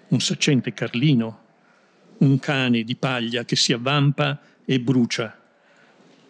un 0.09 0.21
saccente 0.21 0.73
carlino, 0.75 1.39
un 2.19 2.39
cane 2.39 2.83
di 2.85 2.97
paglia 2.97 3.45
che 3.45 3.57
si 3.57 3.73
avvampa 3.73 4.41
e 4.65 4.81
brucia, 4.81 5.39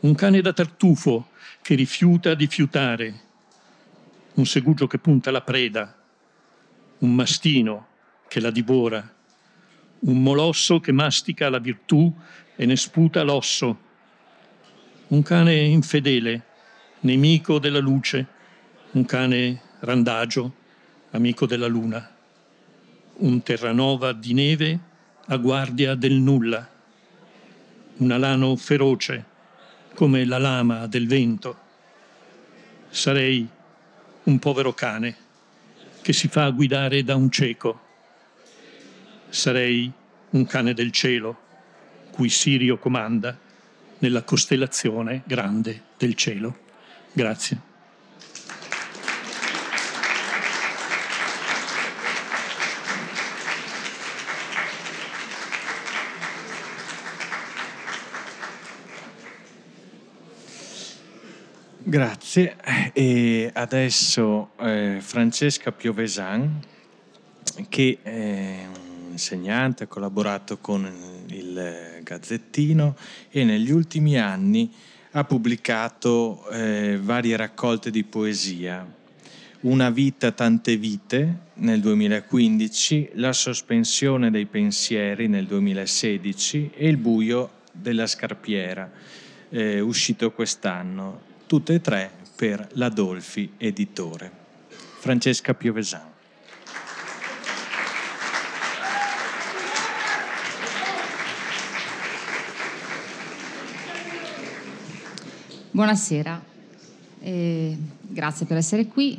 un 0.00 0.14
cane 0.14 0.40
da 0.40 0.52
tartufo 0.52 1.31
che 1.62 1.75
rifiuta 1.75 2.35
di 2.35 2.47
fiutare, 2.47 3.21
un 4.35 4.47
segugio 4.47 4.87
che 4.87 4.99
punta 4.99 5.31
la 5.31 5.40
preda, 5.40 5.97
un 6.99 7.14
mastino 7.14 7.87
che 8.29 8.38
la 8.38 8.50
divora, 8.50 9.14
un 10.00 10.23
molosso 10.23 10.79
che 10.79 10.93
mastica 10.93 11.50
la 11.50 11.59
virtù 11.59 12.14
e 12.61 12.67
ne 12.67 12.76
sputa 12.76 13.23
l'osso, 13.23 13.79
un 15.07 15.23
cane 15.23 15.55
infedele, 15.61 16.43
nemico 17.00 17.59
della 17.59 17.79
luce, 17.79 18.26
un 18.90 19.07
cane 19.07 19.62
randagio, 19.79 20.57
amico 21.12 21.47
della 21.47 21.69
luna, 21.69 22.14
un 23.14 23.43
terranova 23.43 24.12
di 24.12 24.35
neve 24.35 24.79
a 25.29 25.38
guardia 25.38 25.95
del 25.95 26.12
nulla, 26.12 26.69
un 27.97 28.11
alano 28.11 28.55
feroce 28.57 29.25
come 29.95 30.26
la 30.26 30.37
lama 30.37 30.87
del 30.87 31.07
vento. 31.07 31.59
Sarei 32.90 33.49
un 34.25 34.38
povero 34.38 34.75
cane 34.75 35.17
che 36.02 36.12
si 36.12 36.29
fa 36.29 36.50
guidare 36.50 37.05
da 37.05 37.17
un 37.17 37.31
cieco. 37.31 37.81
Sarei 39.31 39.90
un 40.33 40.45
cane 40.45 40.75
del 40.75 40.90
cielo 40.90 41.49
cui 42.21 42.29
Sirio 42.29 42.77
comanda 42.77 43.35
nella 44.00 44.23
costellazione 44.25 45.23
grande 45.25 45.85
del 45.97 46.15
cielo. 46.15 46.55
Grazie. 47.15 47.59
Grazie. 61.79 62.57
E 62.93 63.50
adesso 63.55 64.50
eh, 64.59 64.99
Francesca 65.00 65.73
Piovesan, 65.73 66.61
che 67.71 67.99
è 68.03 68.67
insegnante, 69.11 69.85
ha 69.85 69.87
collaborato 69.87 70.59
con 70.59 71.09
il 71.29 72.00
Gazzettino 72.11 72.97
e 73.31 73.45
negli 73.45 73.71
ultimi 73.71 74.19
anni 74.19 74.73
ha 75.12 75.23
pubblicato 75.23 76.49
eh, 76.50 76.99
varie 77.00 77.37
raccolte 77.37 77.93
di 77.93 78.02
poesia. 78.02 78.85
Una 79.61 79.90
vita, 79.90 80.33
tante 80.33 80.76
vite 80.76 81.38
nel 81.55 81.81
2015, 81.81 83.11
La 83.14 83.33
sospensione 83.33 84.31
dei 84.31 84.47
pensieri 84.47 85.29
nel 85.29 85.47
2016 85.47 86.73
e 86.75 86.88
Il 86.88 86.97
buio 86.97 87.50
della 87.71 88.07
scarpiera, 88.09 88.90
eh, 89.50 89.79
uscito 89.79 90.33
quest'anno, 90.33 91.21
tutte 91.47 91.75
e 91.75 91.81
tre 91.81 92.11
per 92.35 92.67
l'Adolfi 92.73 93.52
Editore. 93.57 94.31
Francesca 94.99 95.55
Piovesan. 95.55 96.10
Buonasera, 105.81 106.45
eh, 107.21 107.75
grazie 108.03 108.45
per 108.45 108.59
essere 108.59 108.85
qui. 108.85 109.19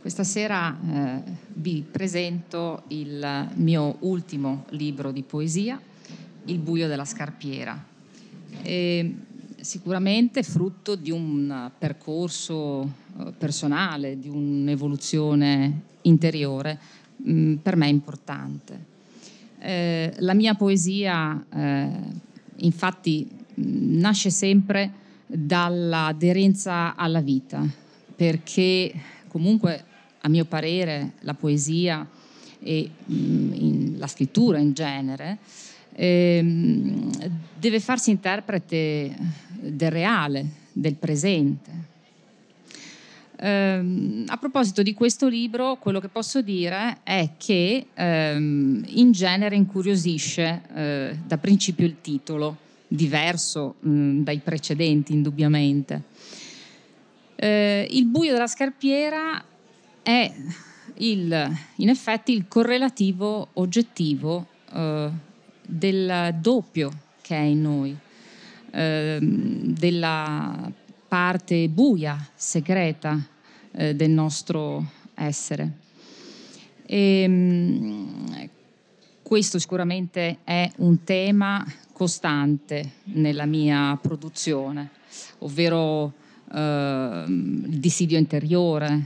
Questa 0.00 0.22
sera 0.22 0.78
eh, 0.78 1.20
vi 1.54 1.84
presento 1.90 2.84
il 2.88 3.48
mio 3.54 3.96
ultimo 3.98 4.66
libro 4.68 5.10
di 5.10 5.22
poesia, 5.22 5.80
Il 6.44 6.60
buio 6.60 6.86
della 6.86 7.04
scarpiera. 7.04 7.76
E 8.62 9.14
sicuramente 9.58 10.44
frutto 10.44 10.94
di 10.94 11.10
un 11.10 11.72
percorso 11.76 12.82
eh, 13.18 13.32
personale, 13.36 14.16
di 14.16 14.28
un'evoluzione 14.28 15.80
interiore 16.02 16.78
mh, 17.16 17.32
mm, 17.32 17.54
per 17.54 17.74
me 17.74 17.88
importante. 17.88 18.84
Eh, 19.58 20.14
la 20.18 20.34
mia 20.34 20.54
poesia 20.54 21.44
eh, 21.52 21.90
infatti 22.58 23.28
mh, 23.54 23.98
nasce 23.98 24.30
sempre 24.30 25.08
dall'aderenza 25.32 26.96
alla 26.96 27.20
vita, 27.20 27.64
perché 28.16 28.92
comunque 29.28 29.84
a 30.20 30.28
mio 30.28 30.44
parere 30.44 31.12
la 31.20 31.34
poesia 31.34 32.06
e 32.62 32.90
mh, 33.04 33.98
la 33.98 34.06
scrittura 34.06 34.58
in 34.58 34.72
genere 34.72 35.38
eh, 35.92 36.44
deve 37.58 37.80
farsi 37.80 38.10
interprete 38.10 39.16
del 39.60 39.90
reale, 39.90 40.46
del 40.72 40.94
presente. 40.94 41.88
Eh, 43.36 44.24
a 44.26 44.36
proposito 44.36 44.82
di 44.82 44.92
questo 44.92 45.28
libro, 45.28 45.76
quello 45.76 46.00
che 46.00 46.08
posso 46.08 46.42
dire 46.42 46.98
è 47.02 47.30
che 47.38 47.86
ehm, 47.94 48.84
in 48.88 49.12
genere 49.12 49.56
incuriosisce 49.56 50.62
eh, 50.74 51.18
da 51.24 51.38
principio 51.38 51.86
il 51.86 51.96
titolo 52.02 52.68
diverso 52.92 53.76
mh, 53.80 54.22
dai 54.22 54.38
precedenti 54.38 55.12
indubbiamente. 55.12 56.02
Eh, 57.36 57.86
il 57.90 58.06
buio 58.06 58.32
della 58.32 58.48
scarpiera 58.48 59.42
è 60.02 60.32
il, 60.96 61.56
in 61.76 61.88
effetti 61.88 62.32
il 62.32 62.48
correlativo 62.48 63.48
oggettivo 63.54 64.46
eh, 64.72 65.10
del 65.64 66.36
doppio 66.40 66.90
che 67.22 67.36
è 67.36 67.42
in 67.42 67.62
noi, 67.62 67.96
eh, 68.72 69.18
della 69.20 70.70
parte 71.06 71.68
buia, 71.68 72.28
segreta 72.34 73.24
eh, 73.72 73.94
del 73.94 74.10
nostro 74.10 74.84
essere. 75.14 75.78
E, 76.86 77.28
mh, 77.28 78.48
questo 79.30 79.60
sicuramente 79.60 80.38
è 80.42 80.68
un 80.78 81.04
tema 81.04 81.64
costante 81.92 82.94
nella 83.12 83.46
mia 83.46 83.96
produzione, 84.02 84.90
ovvero 85.38 86.14
eh, 86.52 87.24
il 87.28 87.78
dissidio 87.78 88.18
interiore 88.18 89.04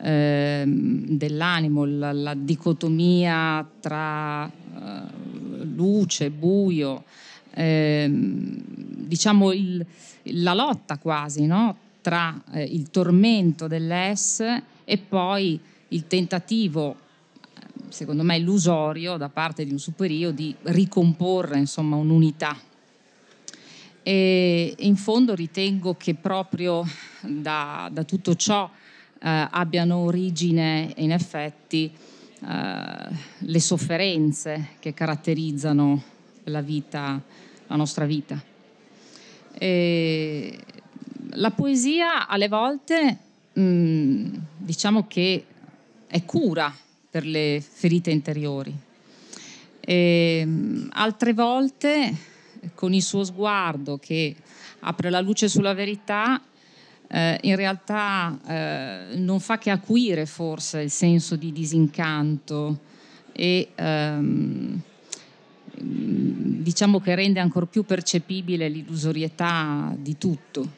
eh, 0.00 0.64
dell'animo, 0.66 1.84
la, 1.84 2.12
la, 2.12 2.32
dicotomia 2.32 3.68
tra 3.78 4.46
eh, 4.46 5.62
luce, 5.64 6.30
buio, 6.30 7.04
ehm, 7.50 8.62
diciamo 9.06 9.52
il, 9.52 9.84
la 10.22 10.54
lotta 10.54 10.96
quasi 10.96 11.44
no? 11.44 11.76
tra 12.00 12.42
eh, 12.52 12.62
il 12.62 12.88
tormento 12.88 13.66
dell'S 13.66 14.42
e 14.86 14.96
poi 14.96 15.60
il 15.88 16.06
tentativo 16.06 17.06
secondo 17.90 18.22
me 18.22 18.36
illusorio 18.36 19.16
da 19.16 19.28
parte 19.28 19.64
di 19.64 19.72
un 19.72 19.78
superio 19.78 20.30
di 20.30 20.54
ricomporre 20.62 21.58
insomma, 21.58 21.96
un'unità. 21.96 22.56
E 24.02 24.74
in 24.78 24.96
fondo 24.96 25.34
ritengo 25.34 25.94
che 25.94 26.14
proprio 26.14 26.84
da, 27.20 27.90
da 27.92 28.04
tutto 28.04 28.34
ciò 28.36 28.70
eh, 29.20 29.48
abbiano 29.50 29.96
origine 29.96 30.92
in 30.96 31.12
effetti 31.12 31.90
eh, 32.40 33.08
le 33.38 33.60
sofferenze 33.60 34.70
che 34.78 34.94
caratterizzano 34.94 36.02
la 36.44 36.60
vita, 36.60 37.20
la 37.66 37.76
nostra 37.76 38.06
vita. 38.06 38.40
E 39.52 40.58
la 41.30 41.50
poesia 41.50 42.28
alle 42.28 42.48
volte 42.48 43.18
mh, 43.52 43.60
mm, 43.60 44.34
diciamo 44.56 45.06
che 45.06 45.44
è 46.06 46.24
cura 46.24 46.72
per 47.10 47.24
le 47.24 47.62
ferite 47.66 48.10
interiori. 48.10 48.74
E, 49.80 50.38
ehm, 50.40 50.88
altre 50.92 51.32
volte, 51.32 52.14
con 52.74 52.92
il 52.92 53.02
suo 53.02 53.24
sguardo 53.24 53.98
che 53.98 54.34
apre 54.80 55.10
la 55.10 55.20
luce 55.20 55.48
sulla 55.48 55.74
verità, 55.74 56.40
eh, 57.10 57.38
in 57.42 57.56
realtà 57.56 58.38
eh, 58.46 59.16
non 59.16 59.40
fa 59.40 59.56
che 59.58 59.70
acuire 59.70 60.26
forse 60.26 60.82
il 60.82 60.90
senso 60.90 61.36
di 61.36 61.52
disincanto 61.52 62.80
e 63.32 63.68
ehm, 63.74 64.80
diciamo 65.80 67.00
che 67.00 67.14
rende 67.14 67.40
ancora 67.40 67.66
più 67.66 67.84
percepibile 67.84 68.68
l'illusorietà 68.68 69.94
di 69.96 70.18
tutto. 70.18 70.76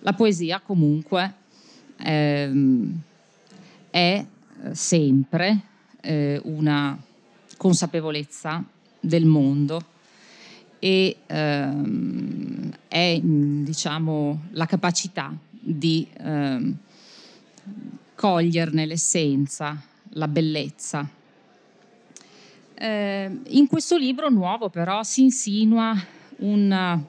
La 0.00 0.12
poesia 0.12 0.60
comunque 0.60 1.34
ehm, 1.96 3.00
è 3.90 4.24
sempre 4.72 5.60
eh, 6.00 6.40
una 6.44 6.98
consapevolezza 7.56 8.62
del 9.00 9.24
mondo 9.24 9.94
e 10.78 11.16
ehm, 11.26 12.70
è 12.88 13.20
diciamo, 13.22 14.42
la 14.50 14.66
capacità 14.66 15.34
di 15.50 16.06
ehm, 16.18 16.76
coglierne 18.14 18.86
l'essenza, 18.86 19.80
la 20.10 20.28
bellezza. 20.28 21.08
Eh, 22.78 23.40
in 23.48 23.66
questo 23.66 23.96
libro 23.96 24.28
nuovo 24.28 24.68
però 24.68 25.02
si 25.02 25.22
insinua 25.22 25.96
un, 26.38 27.00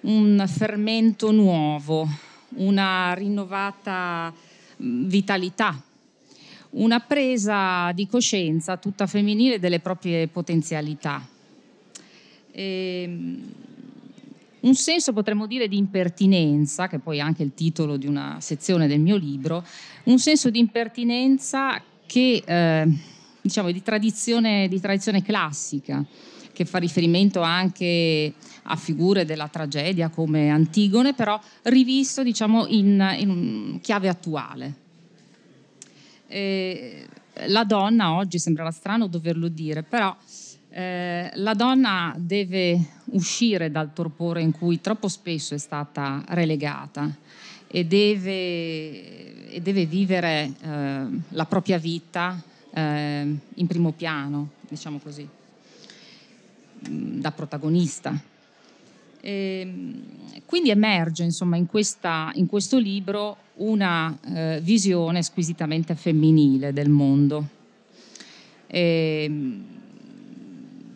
un 0.00 0.44
fermento 0.46 1.32
nuovo, 1.32 2.08
una 2.56 3.12
rinnovata 3.14 4.32
vitalità, 4.76 5.82
una 6.70 7.00
presa 7.00 7.90
di 7.92 8.06
coscienza 8.06 8.76
tutta 8.76 9.06
femminile 9.06 9.58
delle 9.58 9.80
proprie 9.80 10.28
potenzialità. 10.28 11.26
E, 12.52 13.02
ehm, 13.02 13.52
un 14.60 14.74
senso 14.74 15.14
potremmo 15.14 15.46
dire 15.46 15.68
di 15.68 15.78
impertinenza, 15.78 16.86
che 16.86 16.98
poi 16.98 17.16
è 17.16 17.20
anche 17.20 17.42
il 17.42 17.54
titolo 17.54 17.96
di 17.96 18.06
una 18.06 18.36
sezione 18.40 18.86
del 18.86 19.00
mio 19.00 19.16
libro, 19.16 19.64
un 20.04 20.18
senso 20.18 20.50
di 20.50 20.58
impertinenza 20.58 21.80
che 22.04 22.42
eh, 22.44 22.86
diciamo 23.40 23.70
di 23.70 23.82
tradizione, 23.82 24.68
di 24.68 24.78
tradizione 24.78 25.22
classica, 25.22 26.04
che 26.52 26.64
fa 26.66 26.76
riferimento 26.76 27.40
anche 27.40 28.34
a 28.64 28.76
figure 28.76 29.24
della 29.24 29.48
tragedia 29.48 30.10
come 30.10 30.50
Antigone, 30.50 31.14
però 31.14 31.40
rivisto 31.62 32.22
diciamo, 32.22 32.66
in, 32.66 33.16
in 33.18 33.78
chiave 33.80 34.08
attuale. 34.08 34.79
E 36.32 37.08
la 37.46 37.64
donna, 37.64 38.14
oggi 38.14 38.38
sembrerà 38.38 38.70
strano 38.70 39.08
doverlo 39.08 39.48
dire, 39.48 39.82
però 39.82 40.16
eh, 40.68 41.28
la 41.34 41.54
donna 41.54 42.14
deve 42.16 42.80
uscire 43.06 43.72
dal 43.72 43.92
torpore 43.92 44.40
in 44.40 44.52
cui 44.52 44.80
troppo 44.80 45.08
spesso 45.08 45.54
è 45.54 45.58
stata 45.58 46.22
relegata 46.28 47.12
e 47.66 47.84
deve, 47.84 49.48
e 49.50 49.60
deve 49.60 49.86
vivere 49.86 50.52
eh, 50.60 51.04
la 51.30 51.44
propria 51.46 51.78
vita 51.78 52.40
eh, 52.72 53.36
in 53.54 53.66
primo 53.66 53.90
piano, 53.90 54.50
diciamo 54.68 54.98
così, 54.98 55.28
da 56.78 57.32
protagonista. 57.32 58.29
E, 59.20 59.60
ehm, 59.60 60.02
quindi 60.46 60.70
emerge 60.70 61.22
insomma, 61.22 61.56
in, 61.56 61.66
questa, 61.66 62.30
in, 62.34 62.46
questo 62.46 62.78
libro 62.78 63.36
una 63.56 64.16
eh, 64.26 64.60
visione 64.62 65.22
squisitamente 65.22 65.94
femminile 65.94 66.72
del 66.72 66.88
mondo. 66.88 67.48
E, 68.66 69.24
ehm, 69.24 69.64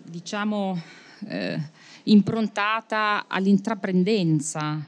diciamo 0.04 0.80
eh, 1.26 1.60
improntata 2.04 3.26
all'intraprendenza, 3.28 4.86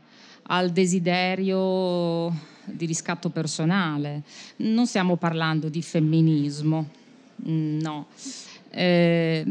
al 0.48 0.70
desiderio 0.70 2.32
di 2.64 2.86
riscatto 2.86 3.30
personale. 3.30 4.22
Non 4.56 4.86
stiamo 4.86 5.16
parlando 5.16 5.68
di 5.68 5.82
femminismo, 5.82 6.88
mm, 7.48 7.80
no. 7.80 8.06
Eh, 8.70 9.44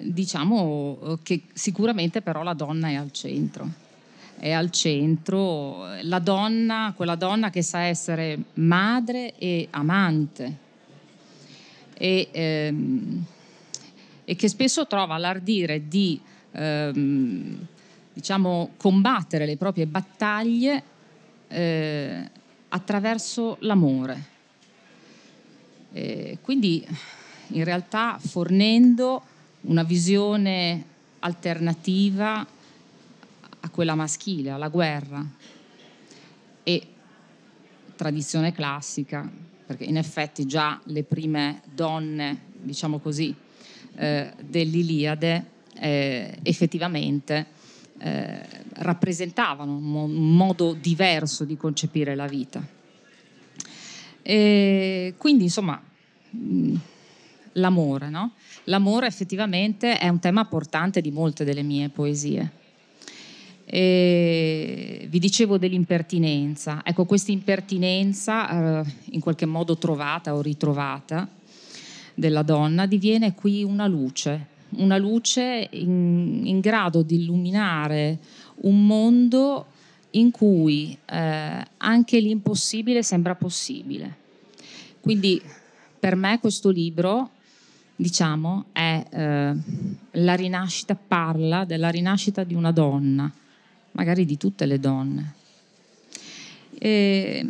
diciamo 0.00 1.18
che 1.22 1.42
sicuramente 1.52 2.22
però 2.22 2.42
la 2.42 2.54
donna 2.54 2.88
è 2.88 2.94
al 2.94 3.12
centro. 3.12 3.88
È 4.38 4.50
al 4.52 4.70
centro 4.70 5.86
la 6.02 6.18
donna, 6.18 6.94
quella 6.96 7.14
donna 7.14 7.50
che 7.50 7.62
sa 7.62 7.80
essere 7.80 8.38
madre 8.54 9.36
e 9.36 9.68
amante 9.70 10.68
e, 12.02 12.28
ehm, 12.32 13.24
e 14.24 14.34
che 14.34 14.48
spesso 14.48 14.86
trova 14.86 15.18
l'ardire 15.18 15.86
di 15.86 16.18
ehm, 16.52 17.66
diciamo, 18.14 18.70
combattere 18.78 19.44
le 19.44 19.58
proprie 19.58 19.86
battaglie 19.86 20.82
eh, 21.48 22.30
attraverso 22.68 23.58
l'amore. 23.60 24.28
Eh, 25.92 26.38
quindi 26.40 26.86
in 27.48 27.64
realtà 27.64 28.18
fornendo 28.18 29.22
una 29.62 29.82
visione 29.82 30.84
alternativa 31.20 32.46
a 33.60 33.68
quella 33.70 33.94
maschile, 33.94 34.50
alla 34.50 34.68
guerra 34.68 35.24
e 36.62 36.86
tradizione 37.96 38.52
classica, 38.52 39.30
perché 39.66 39.84
in 39.84 39.96
effetti 39.96 40.46
già 40.46 40.80
le 40.84 41.02
prime 41.02 41.60
donne, 41.72 42.40
diciamo 42.54 42.98
così, 42.98 43.34
eh, 43.96 44.32
dell'Iliade 44.40 45.58
eh, 45.74 46.38
effettivamente 46.42 47.46
eh, 47.98 48.40
rappresentavano 48.74 49.76
un, 49.76 49.82
mo- 49.82 50.04
un, 50.04 50.34
modo 50.34 50.72
diverso 50.72 51.44
di 51.44 51.56
concepire 51.56 52.14
la 52.14 52.26
vita. 52.26 52.66
E 54.22 55.14
quindi 55.18 55.44
insomma 55.44 55.80
mh, 56.30 56.74
l'amore, 57.52 58.08
no? 58.08 58.32
L'amore 58.64 59.06
effettivamente 59.06 59.98
è 59.98 60.08
un 60.08 60.18
tema 60.18 60.44
portante 60.44 61.00
di 61.00 61.10
molte 61.10 61.44
delle 61.44 61.62
mie 61.62 61.88
poesie. 61.88 62.58
E 63.64 65.06
vi 65.08 65.18
dicevo 65.18 65.58
dell'impertinenza. 65.58 66.82
Ecco, 66.84 67.04
questa 67.04 67.30
impertinenza, 67.30 68.80
eh, 68.80 68.94
in 69.10 69.20
qualche 69.20 69.46
modo 69.46 69.76
trovata 69.76 70.34
o 70.34 70.42
ritrovata, 70.42 71.28
della 72.14 72.42
donna, 72.42 72.86
diviene 72.86 73.34
qui 73.34 73.62
una 73.62 73.86
luce, 73.86 74.46
una 74.76 74.98
luce 74.98 75.68
in, 75.72 76.42
in 76.44 76.60
grado 76.60 77.02
di 77.02 77.16
illuminare 77.16 78.18
un 78.62 78.86
mondo 78.86 79.66
in 80.10 80.30
cui 80.30 80.96
eh, 81.06 81.64
anche 81.76 82.20
l'impossibile 82.20 83.02
sembra 83.02 83.34
possibile. 83.34 84.16
Quindi 85.00 85.40
per 85.98 86.14
me 86.14 86.38
questo 86.40 86.70
libro, 86.70 87.30
diciamo, 88.00 88.66
è 88.72 89.04
eh, 89.10 89.54
la 90.12 90.34
rinascita, 90.34 90.94
parla 90.94 91.64
della 91.64 91.90
rinascita 91.90 92.44
di 92.44 92.54
una 92.54 92.72
donna, 92.72 93.30
magari 93.92 94.24
di 94.24 94.36
tutte 94.36 94.66
le 94.66 94.78
donne. 94.78 95.34
E 96.78 97.46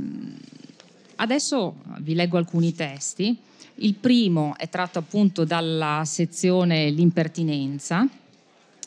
adesso 1.17 1.77
vi 1.99 2.15
leggo 2.15 2.37
alcuni 2.37 2.75
testi 2.75 3.39
il 3.83 3.95
primo 3.95 4.55
è 4.57 4.69
tratto 4.69 4.99
appunto 4.99 5.45
dalla 5.45 6.03
sezione 6.05 6.91
L'impertinenza. 6.91 8.07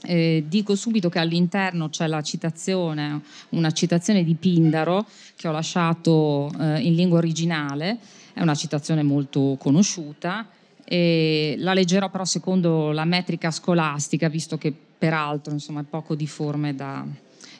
Eh, 0.06 0.44
dico 0.48 0.76
subito 0.76 1.10
che 1.10 1.20
all'interno 1.20 1.90
c'è 1.90 2.08
la 2.08 2.22
citazione, 2.22 3.22
una 3.50 3.72
citazione 3.72 4.24
di 4.24 4.36
Pindaro 4.36 5.08
che 5.36 5.48
ho 5.48 5.52
lasciato 5.52 6.52
eh, 6.60 6.82
in 6.82 6.94
lingua 6.94 7.20
originale, 7.20 7.98
è 8.34 8.42
una 8.42 8.56
citazione 8.56 9.02
molto 9.02 9.56
conosciuta. 9.60 10.48
E 10.94 11.56
la 11.58 11.74
leggerò 11.74 12.08
però 12.12 12.24
secondo 12.24 12.92
la 12.92 13.04
metrica 13.04 13.50
scolastica, 13.50 14.30
visto 14.30 14.60
che 14.60 14.72
peraltro 14.72 15.52
insomma, 15.52 15.82
è 15.82 15.86
poco 15.90 16.14
difforme 16.14 16.76
da, 16.76 17.04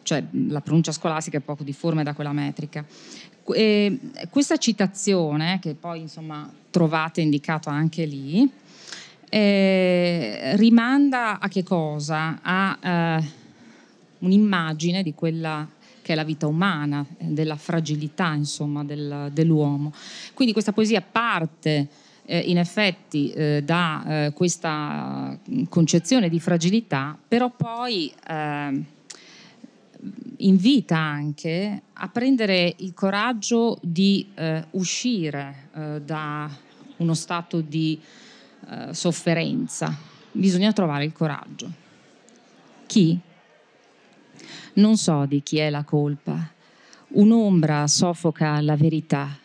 cioè 0.04 0.24
la 0.50 0.62
pronuncia 0.62 0.92
scolastica 0.92 1.40
è 1.40 1.42
poco 1.42 1.64
difforme 1.64 2.04
da 2.04 2.14
quella 2.14 2.32
metrica. 2.32 2.86
E 3.56 4.00
questa 4.30 4.58
citazione, 4.58 5.58
che 5.60 5.74
poi 5.74 6.02
insomma 6.02 6.48
trovate 6.70 7.22
indicato 7.22 7.70
anche 7.70 8.06
lì, 8.06 8.48
eh, 9.30 10.56
rimanda 10.58 11.40
a 11.40 11.48
che 11.48 11.64
cosa? 11.64 12.38
A 12.40 12.78
eh, 12.80 13.32
un'immagine 14.20 15.02
di 15.02 15.16
quella 15.16 15.68
che 16.04 16.14
è 16.14 16.16
la 16.16 16.24
vita 16.24 16.46
umana, 16.46 17.04
della 17.18 17.56
fragilità 17.56 18.32
insomma 18.34 18.84
del, 18.84 19.32
dell'uomo. 19.32 19.92
Quindi 20.36 20.54
questa 20.54 20.72
poesia 20.72 21.02
parte 21.02 22.03
eh, 22.26 22.40
in 22.40 22.58
effetti 22.58 23.32
eh, 23.32 23.62
da 23.64 24.04
eh, 24.06 24.34
questa 24.34 25.38
concezione 25.70 26.30
di 26.30 26.40
fragilità, 26.40 27.18
però 27.28 27.50
poi 27.50 28.14
eh, 28.28 28.84
invita 30.38 30.98
anche 30.98 31.82
a 31.94 32.08
prendere 32.10 32.76
il 32.78 32.94
coraggio 32.94 33.78
di 33.82 34.28
eh, 34.36 34.66
uscire 34.72 35.70
eh, 35.74 36.02
da 36.02 36.50
uno 36.98 37.14
stato 37.14 37.62
di 37.62 38.00
eh, 38.70 38.94
sofferenza. 38.94 39.96
Bisogna 40.32 40.72
trovare 40.74 41.06
il 41.06 41.12
coraggio. 41.12 41.72
Chi? 42.86 43.20
Non 44.76 44.98
so 44.98 45.26
di 45.26 45.44
chi 45.44 45.58
è 45.58 45.70
la 45.70 45.84
colpa. 45.84 46.52
Un'ombra 47.10 47.86
soffoca 47.88 48.60
la 48.62 48.76
verità 48.76 49.38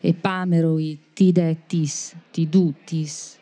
e 0.00 0.14
pameroi 0.14 1.05
tidettis, 1.16 2.14
tidutis, 2.30 3.38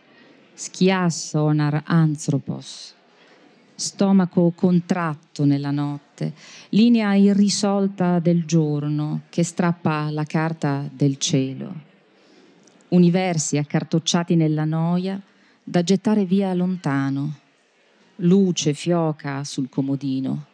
schias 0.54 1.34
onar 1.34 1.82
anthropos 1.84 2.94
stomaco 3.74 4.52
contratto 4.54 5.44
nella 5.44 5.70
notte, 5.70 6.32
linea 6.70 7.14
irrisolta 7.14 8.18
del 8.18 8.44
giorno 8.44 9.22
che 9.28 9.42
strappa 9.42 10.10
la 10.10 10.24
carta 10.24 10.88
del 10.90 11.18
cielo. 11.18 11.92
Universi 12.88 13.58
accartocciati 13.58 14.37
nella 14.37 14.64
noia 14.64 15.20
da 15.62 15.82
gettare 15.82 16.24
via 16.24 16.54
lontano. 16.54 17.40
Luce 18.16 18.74
fioca 18.74 19.42
sul 19.42 19.68
comodino. 19.68 20.46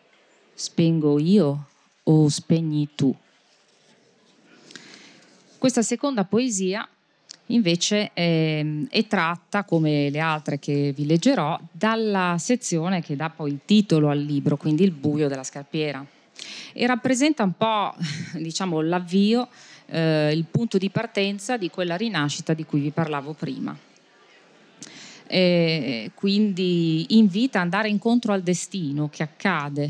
Spengo 0.54 1.18
io 1.18 1.66
o 2.04 2.28
spegni 2.28 2.88
tu? 2.94 3.14
Questa 5.58 5.82
seconda 5.82 6.24
poesia 6.24 6.88
invece 7.50 8.10
è, 8.12 8.64
è, 8.88 9.06
tratta, 9.06 9.64
come 9.64 10.10
le 10.10 10.18
altre 10.18 10.58
che 10.58 10.92
vi 10.94 11.06
leggerò, 11.06 11.58
dalla 11.70 12.36
sezione 12.38 13.02
che 13.02 13.16
dà 13.16 13.30
poi 13.30 13.52
il 13.52 13.60
titolo 13.64 14.08
al 14.08 14.18
libro, 14.18 14.56
quindi 14.56 14.82
il 14.84 14.90
buio 14.90 15.28
della 15.28 15.44
scarpiera. 15.44 16.04
E 16.72 16.86
rappresenta 16.86 17.42
un 17.42 17.52
po' 17.56 17.94
diciamo, 18.38 18.80
l'avvio, 18.80 19.48
eh, 19.86 20.32
il 20.32 20.44
punto 20.50 20.78
di 20.78 20.90
partenza 20.90 21.56
di 21.56 21.70
quella 21.70 21.96
rinascita 21.96 22.54
di 22.54 22.64
cui 22.64 22.80
vi 22.80 22.90
parlavo 22.90 23.32
prima. 23.32 23.76
E 25.26 26.10
quindi 26.14 27.16
invita 27.16 27.58
ad 27.58 27.64
andare 27.64 27.88
incontro 27.88 28.32
al 28.32 28.42
destino 28.42 29.08
che 29.08 29.22
accade 29.22 29.88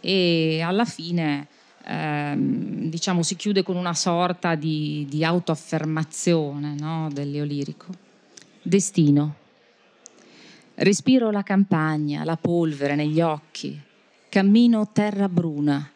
e 0.00 0.60
alla 0.60 0.84
fine 0.84 1.46
ehm, 1.86 2.88
diciamo, 2.88 3.22
si 3.22 3.36
chiude 3.36 3.62
con 3.62 3.76
una 3.76 3.94
sorta 3.94 4.54
di, 4.54 5.06
di 5.08 5.24
autoaffermazione 5.24 6.74
no, 6.78 7.08
dell'eolirico. 7.12 7.86
Destino. 8.60 9.34
Respiro 10.74 11.30
la 11.30 11.42
campagna, 11.42 12.24
la 12.24 12.36
polvere 12.36 12.96
negli 12.96 13.20
occhi, 13.20 13.80
cammino 14.28 14.90
terra 14.92 15.28
bruna. 15.28 15.90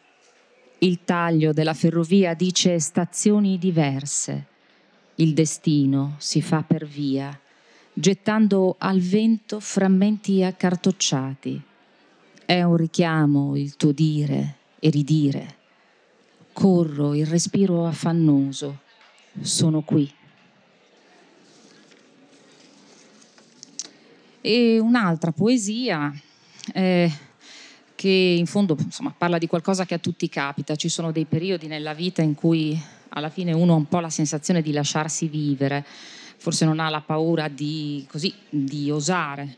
Il 0.79 1.03
taglio 1.03 1.53
della 1.53 1.75
ferrovia 1.75 2.33
dice 2.33 2.79
stazioni 2.79 3.59
diverse. 3.59 4.47
Il 5.15 5.33
destino 5.35 6.15
si 6.17 6.41
fa 6.41 6.63
per 6.63 6.87
via, 6.87 7.37
gettando 7.93 8.75
al 8.79 8.99
vento 8.99 9.59
frammenti 9.59 10.41
accartocciati. 10.41 11.61
È 12.43 12.63
un 12.63 12.75
richiamo 12.75 13.55
il 13.55 13.75
tuo 13.75 13.91
dire 13.91 14.55
e 14.79 14.89
ridire 14.89 15.59
corro 16.61 17.15
il 17.15 17.25
respiro 17.25 17.87
affannoso, 17.87 18.81
sono 19.41 19.81
qui. 19.81 20.13
E 24.41 24.77
un'altra 24.77 25.31
poesia 25.31 26.13
eh, 26.71 27.11
che 27.95 28.35
in 28.37 28.45
fondo 28.45 28.77
insomma, 28.79 29.11
parla 29.17 29.39
di 29.39 29.47
qualcosa 29.47 29.85
che 29.85 29.95
a 29.95 29.97
tutti 29.97 30.29
capita, 30.29 30.75
ci 30.75 30.87
sono 30.87 31.11
dei 31.11 31.25
periodi 31.25 31.65
nella 31.65 31.95
vita 31.95 32.21
in 32.21 32.35
cui 32.35 32.79
alla 33.09 33.29
fine 33.29 33.53
uno 33.53 33.73
ha 33.73 33.77
un 33.77 33.87
po' 33.87 33.99
la 33.99 34.11
sensazione 34.11 34.61
di 34.61 34.71
lasciarsi 34.71 35.27
vivere, 35.27 35.83
forse 36.37 36.65
non 36.65 36.79
ha 36.79 36.89
la 36.89 37.01
paura 37.01 37.47
di, 37.47 38.05
così, 38.07 38.31
di 38.47 38.91
osare, 38.91 39.57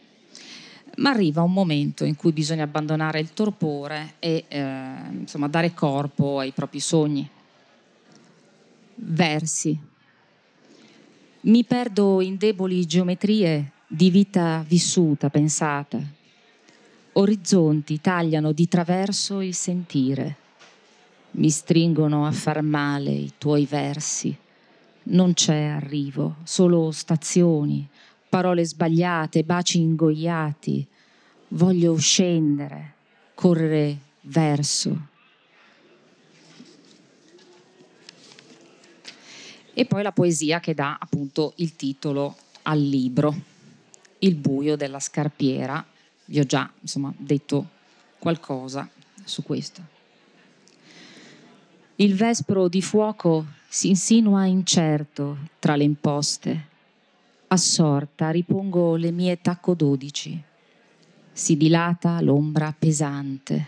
ma 0.97 1.09
arriva 1.09 1.41
un 1.41 1.51
momento 1.51 2.03
in 2.05 2.15
cui 2.15 2.31
bisogna 2.31 2.63
abbandonare 2.63 3.19
il 3.19 3.33
torpore 3.33 4.15
e 4.19 4.45
eh, 4.47 4.61
insomma, 5.11 5.47
dare 5.47 5.73
corpo 5.73 6.39
ai 6.39 6.51
propri 6.51 6.79
sogni. 6.79 7.27
Versi. 8.95 9.77
Mi 11.41 11.63
perdo 11.63 12.21
in 12.21 12.37
deboli 12.37 12.85
geometrie 12.85 13.71
di 13.87 14.09
vita 14.09 14.63
vissuta, 14.67 15.29
pensata. 15.29 15.99
Orizzonti 17.13 17.99
tagliano 17.99 18.51
di 18.51 18.67
traverso 18.67 19.41
il 19.41 19.53
sentire. 19.53 20.37
Mi 21.31 21.49
stringono 21.49 22.25
a 22.25 22.31
far 22.31 22.61
male 22.61 23.11
i 23.11 23.33
tuoi 23.37 23.65
versi. 23.65 24.35
Non 25.05 25.33
c'è 25.33 25.63
arrivo, 25.63 26.37
solo 26.43 26.91
stazioni, 26.91 27.87
parole 28.33 28.65
sbagliate, 28.65 29.43
baci 29.43 29.79
ingoiati. 29.79 30.87
Voglio 31.49 31.95
scendere, 31.97 32.93
correre 33.35 33.95
verso. 34.21 35.07
E 39.71 39.85
poi 39.85 40.01
la 40.01 40.11
poesia 40.11 40.59
che 40.59 40.73
dà 40.73 40.97
appunto 40.99 41.53
il 41.57 41.75
titolo 41.75 42.35
al 42.63 42.79
libro, 42.79 43.35
Il 44.17 44.33
buio 44.33 44.75
della 44.75 44.99
scarpiera. 44.99 45.85
Vi 46.25 46.39
ho 46.39 46.43
già 46.43 46.71
insomma 46.81 47.13
detto 47.15 47.69
qualcosa 48.17 48.89
su 49.23 49.43
questo. 49.43 49.81
Il 51.97 52.15
vespro 52.15 52.67
di 52.67 52.81
fuoco 52.81 53.45
si 53.67 53.89
insinua 53.89 54.45
incerto 54.45 55.37
tra 55.59 55.75
le 55.75 55.83
imposte 55.83 56.71
Assorta 57.53 58.31
ripongo 58.31 58.95
le 58.95 59.11
mie 59.11 59.39
tacco 59.39 59.75
dodici. 59.75 60.41
Si 61.31 61.55
dilata 61.55 62.19
l'ombra 62.19 62.73
pesante. 62.75 63.67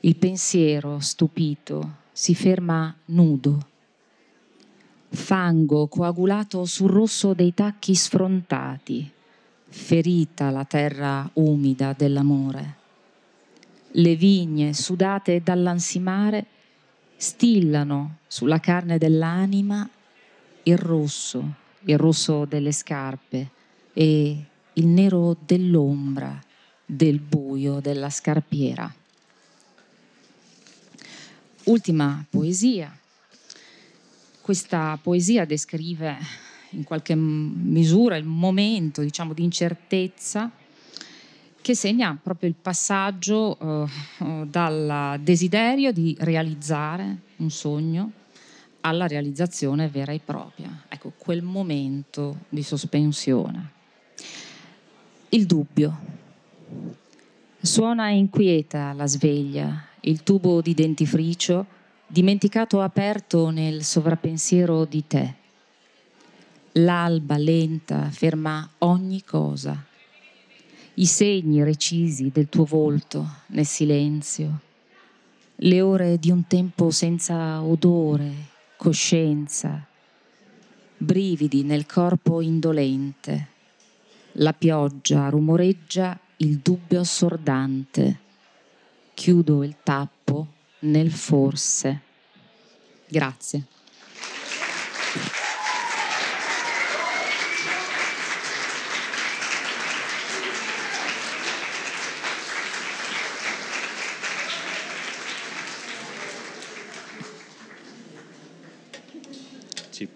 Il 0.00 0.16
pensiero, 0.16 1.00
stupito, 1.00 1.96
si 2.12 2.34
ferma 2.34 2.96
nudo. 3.06 3.66
Fango 5.10 5.86
coagulato 5.86 6.64
sul 6.64 6.88
rosso 6.88 7.34
dei 7.34 7.52
tacchi 7.52 7.94
sfrontati, 7.94 9.12
ferita 9.68 10.48
la 10.48 10.64
terra 10.64 11.28
umida 11.34 11.92
dell'amore. 11.92 12.76
Le 13.90 14.16
vigne 14.16 14.72
sudate 14.72 15.42
dall'ansimare 15.42 16.46
stillano 17.16 18.20
sulla 18.28 18.60
carne 18.60 18.96
dell'anima 18.96 19.86
il 20.62 20.78
rosso 20.78 21.62
il 21.84 21.98
rosso 21.98 22.44
delle 22.44 22.72
scarpe 22.72 23.50
e 23.92 24.44
il 24.72 24.86
nero 24.86 25.36
dell'ombra 25.44 26.40
del 26.84 27.20
buio 27.20 27.80
della 27.80 28.10
scarpiera. 28.10 28.92
Ultima 31.64 32.24
poesia. 32.28 32.96
Questa 34.40 34.98
poesia 35.00 35.46
descrive 35.46 36.16
in 36.70 36.84
qualche 36.84 37.14
misura 37.14 38.16
il 38.16 38.24
momento 38.24 39.00
diciamo, 39.00 39.32
di 39.32 39.42
incertezza 39.42 40.50
che 41.62 41.74
segna 41.74 42.18
proprio 42.22 42.50
il 42.50 42.56
passaggio 42.60 43.58
eh, 43.58 44.46
dal 44.46 45.18
desiderio 45.22 45.92
di 45.92 46.14
realizzare 46.20 47.20
un 47.36 47.50
sogno 47.50 48.12
alla 48.86 49.06
realizzazione 49.06 49.88
vera 49.88 50.12
e 50.12 50.20
propria. 50.22 50.84
Ecco, 50.88 51.12
quel 51.16 51.42
momento 51.42 52.44
di 52.48 52.62
sospensione. 52.62 53.70
Il 55.30 55.46
dubbio. 55.46 56.12
Suona 57.60 58.10
inquieta 58.10 58.92
la 58.92 59.06
sveglia, 59.06 59.86
il 60.00 60.22
tubo 60.22 60.60
di 60.60 60.74
dentifricio 60.74 61.66
dimenticato 62.06 62.80
aperto 62.82 63.48
nel 63.48 63.82
sovrappensiero 63.82 64.84
di 64.84 65.06
te. 65.06 65.34
L'alba 66.72 67.38
lenta 67.38 68.10
ferma 68.10 68.68
ogni 68.78 69.24
cosa. 69.24 69.82
I 70.96 71.06
segni 71.06 71.64
recisi 71.64 72.30
del 72.30 72.48
tuo 72.48 72.64
volto 72.64 73.26
nel 73.46 73.66
silenzio. 73.66 74.60
Le 75.56 75.80
ore 75.80 76.18
di 76.18 76.30
un 76.30 76.46
tempo 76.46 76.90
senza 76.90 77.62
odore, 77.62 78.52
coscienza, 78.84 79.82
brividi 80.98 81.62
nel 81.62 81.86
corpo 81.86 82.42
indolente. 82.42 83.48
La 84.32 84.52
pioggia 84.52 85.30
rumoreggia 85.30 86.20
il 86.38 86.58
dubbio 86.58 87.00
assordante. 87.00 88.18
Chiudo 89.14 89.64
il 89.64 89.76
tappo 89.82 90.48
nel 90.80 91.10
forse. 91.10 92.00
Grazie. 93.08 93.73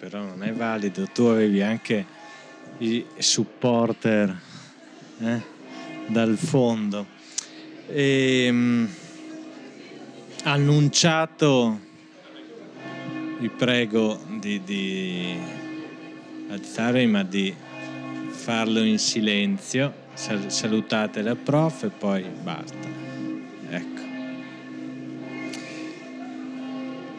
Però 0.09 0.25
non 0.25 0.43
è 0.43 0.53
valido. 0.53 1.07
Tu 1.13 1.23
avevi 1.25 1.63
anche 1.63 2.07
i 2.79 3.05
supporter 3.19 4.35
eh, 5.21 5.43
dal 6.07 6.37
fondo. 6.39 7.07
E, 7.87 8.45
ehm, 8.47 8.89
annunciato, 10.45 11.81
vi 13.39 13.49
prego 13.51 14.19
di, 14.39 14.63
di 14.65 15.37
alzarvi, 16.49 17.07
ma 17.07 17.23
di 17.23 17.55
farlo 18.31 18.83
in 18.83 18.99
silenzio. 18.99 20.07
salutate 20.15 21.21
la 21.21 21.37
prof 21.37 21.83
e 21.85 21.89
poi 21.91 22.25
basta. 22.43 22.89
Ecco. 23.71 24.08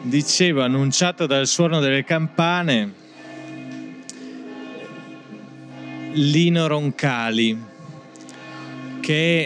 Dicevo, 0.02 0.62
annunciato 0.62 1.26
dal 1.26 1.46
suono 1.46 1.78
delle 1.78 2.04
campane, 2.04 2.92
Lino 6.12 6.66
Roncali, 6.66 7.56
che 9.00 9.44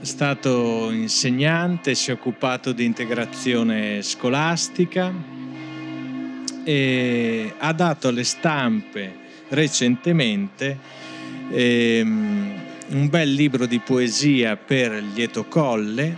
è 0.00 0.04
stato 0.04 0.90
insegnante, 0.90 1.94
si 1.94 2.10
è 2.10 2.14
occupato 2.14 2.72
di 2.72 2.84
integrazione 2.84 4.02
scolastica 4.02 5.12
e 6.64 7.54
ha 7.56 7.72
dato 7.72 8.08
alle 8.08 8.24
stampe 8.24 9.14
recentemente 9.50 10.76
ehm, 11.52 12.54
un 12.88 13.08
bel 13.08 13.32
libro 13.32 13.66
di 13.66 13.78
poesia 13.78 14.56
per 14.56 14.92
lieto 15.14 15.44
colle 15.44 16.16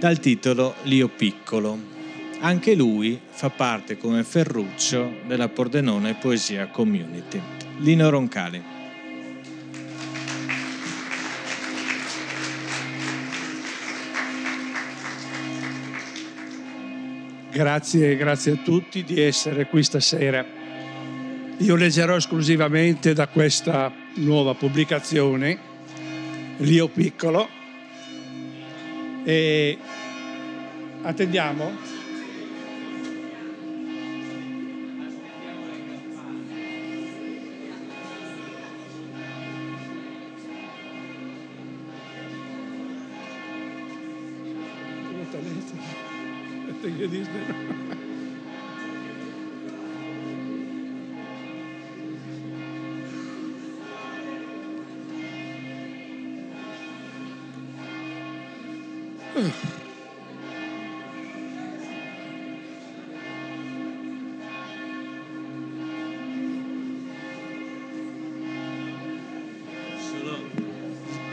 dal 0.00 0.18
titolo 0.18 0.74
L'Io 0.82 1.08
Piccolo. 1.08 1.99
Anche 2.42 2.74
lui 2.74 3.20
fa 3.28 3.50
parte 3.50 3.98
come 3.98 4.24
Ferruccio 4.24 5.20
della 5.26 5.48
Pordenone 5.48 6.14
Poesia 6.14 6.68
Community. 6.68 7.38
Lino 7.80 8.08
Roncali. 8.08 8.62
Grazie, 17.50 18.16
grazie 18.16 18.52
a 18.52 18.56
tutti 18.56 19.04
di 19.04 19.20
essere 19.20 19.66
qui 19.66 19.82
stasera. 19.82 20.42
Io 21.58 21.76
leggerò 21.76 22.16
esclusivamente 22.16 23.12
da 23.12 23.28
questa 23.28 23.92
nuova 24.14 24.54
pubblicazione, 24.54 25.58
L'Io 26.58 26.88
Piccolo, 26.88 27.46
e 29.24 29.76
attendiamo. 31.02 31.89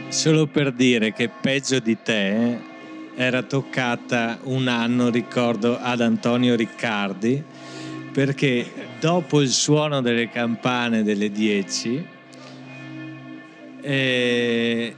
Solo 0.09 0.47
per 0.47 0.71
dire 0.73 1.13
che 1.13 1.29
peggio 1.29 1.79
di 1.79 1.97
te 2.01 2.66
era 3.19 3.41
toccata 3.41 4.37
un 4.43 4.67
anno, 4.67 5.09
ricordo, 5.09 5.75
ad 5.79 6.01
Antonio 6.01 6.55
Riccardi, 6.55 7.43
perché 8.11 8.71
dopo 8.99 9.41
il 9.41 9.49
suono 9.49 10.01
delle 10.01 10.29
campane 10.29 11.01
delle 11.01 11.31
10 11.31 12.07
eh, 13.81 14.95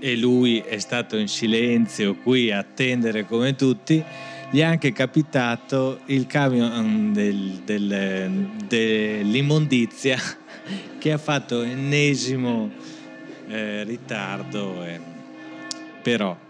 e 0.00 0.16
lui 0.16 0.58
è 0.58 0.80
stato 0.80 1.16
in 1.16 1.28
silenzio 1.28 2.16
qui 2.16 2.50
a 2.50 2.58
attendere 2.58 3.24
come 3.24 3.54
tutti, 3.54 4.02
gli 4.50 4.58
è 4.58 4.64
anche 4.64 4.90
capitato 4.92 6.00
il 6.06 6.26
camion 6.26 7.12
del, 7.12 7.60
del, 7.64 8.48
dell'immondizia 8.66 10.18
che 10.98 11.12
ha 11.12 11.18
fatto 11.18 11.62
ennesimo 11.62 12.68
eh, 13.46 13.84
ritardo, 13.84 14.84
eh, 14.84 15.00
però 16.02 16.48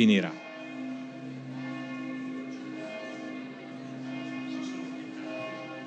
finirà. 0.00 0.32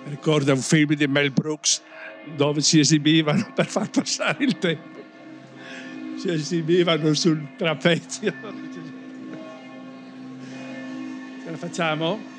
Ricorda 0.06 0.54
un 0.54 0.60
film 0.60 0.94
di 0.94 1.08
Mel 1.08 1.32
Brooks 1.32 1.82
dove 2.36 2.62
si 2.62 2.78
esibivano 2.80 3.52
per 3.56 3.66
far 3.66 3.90
passare 3.90 4.44
il 4.44 4.60
tempo. 4.60 5.02
Si 6.18 6.30
esibivano 6.30 7.14
sul 7.16 7.56
trapezio. 7.58 8.32
Ce 11.44 11.50
la 11.50 11.58
facciamo? 11.58 12.33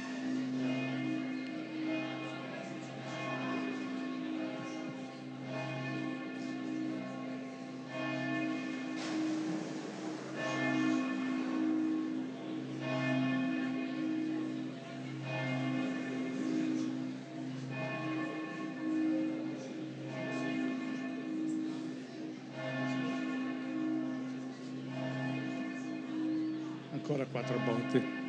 Ancora 27.24 27.26
quattro 27.30 27.58
botti. 27.58 28.22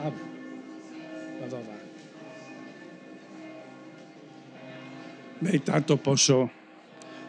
Ah, 0.00 0.12
vado 1.40 1.56
avanti. 1.56 1.86
Beh, 5.40 5.50
intanto 5.50 5.96
posso 5.96 6.50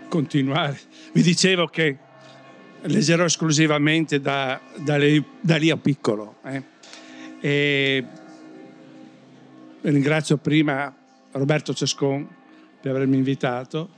continuare. 0.07 0.79
Vi 1.13 1.21
dicevo 1.21 1.67
che 1.67 2.08
leggerò 2.81 3.25
esclusivamente 3.25 4.19
da, 4.19 4.59
da, 4.77 4.97
lì, 4.97 5.23
da 5.39 5.57
lì 5.57 5.69
a 5.69 5.77
piccolo. 5.77 6.37
Eh. 7.41 8.05
Ringrazio 9.81 10.37
prima 10.37 10.93
Roberto 11.31 11.73
Cescon 11.73 12.27
per 12.81 12.95
avermi 12.95 13.17
invitato 13.17 13.89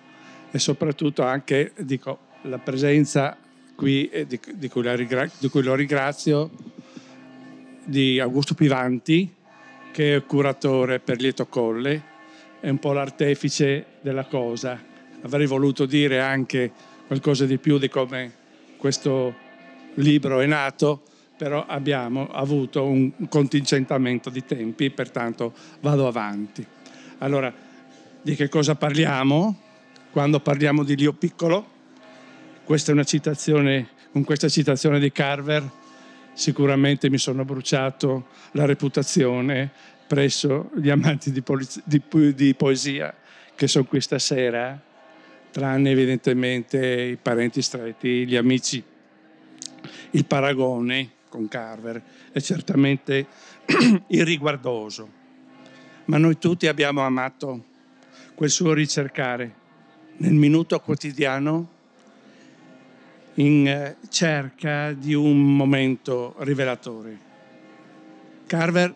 e 0.52 0.60
soprattutto 0.60 1.24
anche 1.24 1.72
dico, 1.80 2.20
la 2.44 2.60
presenza 2.60 3.38
qui, 3.76 4.10
di, 4.28 4.40
di, 4.54 4.70
cui 4.70 4.96
rigra- 4.96 5.30
di, 5.40 5.50
cui 5.50 5.64
lo 5.64 5.74
ringrazio, 5.74 6.52
di 7.84 8.20
Augusto 8.20 8.54
Pivanti, 8.54 9.34
che 9.92 10.16
è 10.16 10.26
curatore 10.26 11.00
per 11.00 11.20
Lieto 11.20 11.48
Colle, 11.48 12.10
è 12.60 12.70
un 12.70 12.78
po' 12.78 12.94
l'artefice 12.94 13.86
della 14.02 14.26
cosa. 14.26 14.80
Avrei 15.22 15.48
voluto 15.48 15.86
dire 15.86 16.20
anche 16.20 16.72
qualcosa 17.08 17.46
di 17.46 17.58
più 17.58 17.78
di 17.78 17.90
come 17.90 18.40
questo 18.82 19.36
libro 19.94 20.40
è 20.40 20.48
nato, 20.48 21.04
però 21.38 21.64
abbiamo 21.68 22.28
avuto 22.32 22.84
un 22.84 23.12
contingentamento 23.30 24.32
di 24.32 24.44
tempi, 24.44 24.90
pertanto 24.90 25.54
vado 25.82 26.08
avanti. 26.08 26.66
Allora, 27.20 27.54
di 28.24 28.34
che 28.34 28.50
cosa 28.50 28.74
parliamo 28.74 29.56
quando 30.10 30.40
parliamo 30.40 30.84
di 30.84 30.96
Lio 30.96 31.14
Piccolo? 31.14 31.64
Questa 32.64 32.90
è 32.90 32.94
una 32.96 33.04
citazione, 33.04 33.90
con 34.12 34.24
questa 34.24 34.50
citazione 34.50 35.00
di 35.00 35.12
Carver 35.12 35.70
sicuramente 36.34 37.08
mi 37.12 37.20
sono 37.20 37.46
bruciato 37.46 38.30
la 38.54 38.66
reputazione 38.66 39.70
presso 40.08 40.72
gli 40.76 40.90
amanti 40.90 41.32
di, 41.32 41.44
poliz- 41.44 41.84
di, 41.86 42.02
di 42.34 42.56
poesia 42.56 43.14
che 43.54 43.68
sono 43.68 43.86
qui 43.86 44.02
stasera 44.02 44.90
tranne 45.52 45.92
evidentemente 45.92 47.02
i 47.02 47.18
parenti 47.18 47.62
stretti, 47.62 48.26
gli 48.26 48.36
amici. 48.36 48.84
Il 50.12 50.26
paragone 50.26 51.10
con 51.30 51.48
Carver 51.48 52.02
è 52.32 52.40
certamente 52.40 53.28
irriguardoso, 54.08 55.10
ma 56.06 56.18
noi 56.18 56.38
tutti 56.38 56.68
abbiamo 56.68 57.02
amato 57.02 57.66
quel 58.34 58.50
suo 58.50 58.74
ricercare 58.74 59.60
nel 60.18 60.34
minuto 60.34 60.80
quotidiano 60.80 61.80
in 63.36 63.68
eh, 63.68 63.98
cerca 64.10 64.94
di 64.94 65.14
un 65.14 65.56
momento 65.56 66.36
rivelatore. 66.40 67.30
Carver 68.46 68.94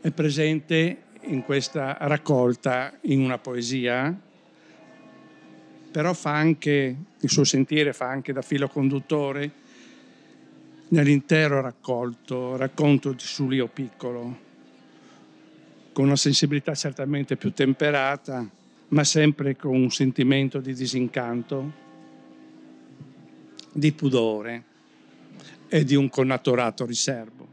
è 0.00 0.10
presente 0.10 1.02
in 1.22 1.42
questa 1.42 1.96
raccolta 2.00 2.96
in 3.02 3.20
una 3.20 3.38
poesia 3.38 4.16
però 5.94 6.12
fa 6.12 6.32
anche, 6.32 6.96
il 7.20 7.30
suo 7.30 7.44
sentiere 7.44 7.92
fa 7.92 8.08
anche 8.08 8.32
da 8.32 8.42
filo 8.42 8.66
conduttore 8.66 9.48
nell'intero 10.88 11.60
raccolto, 11.60 12.56
racconto 12.56 13.12
di 13.12 13.22
Sulio 13.22 13.68
Piccolo, 13.68 14.38
con 15.92 16.06
una 16.06 16.16
sensibilità 16.16 16.74
certamente 16.74 17.36
più 17.36 17.52
temperata, 17.52 18.44
ma 18.88 19.04
sempre 19.04 19.54
con 19.54 19.76
un 19.76 19.88
sentimento 19.92 20.58
di 20.58 20.74
disincanto, 20.74 21.72
di 23.70 23.92
pudore 23.92 24.64
e 25.68 25.84
di 25.84 25.94
un 25.94 26.08
connaturato 26.08 26.84
riservo. 26.84 27.48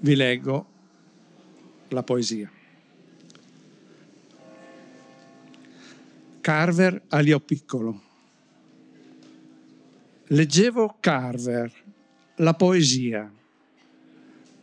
Vi 0.00 0.14
leggo 0.14 0.66
la 1.88 2.02
poesia. 2.02 2.52
Carver 6.48 7.02
a 7.08 7.18
Lio 7.18 7.40
Piccolo. 7.40 8.02
Leggevo 10.28 10.96
Carver, 10.98 11.70
la 12.36 12.54
poesia, 12.54 13.30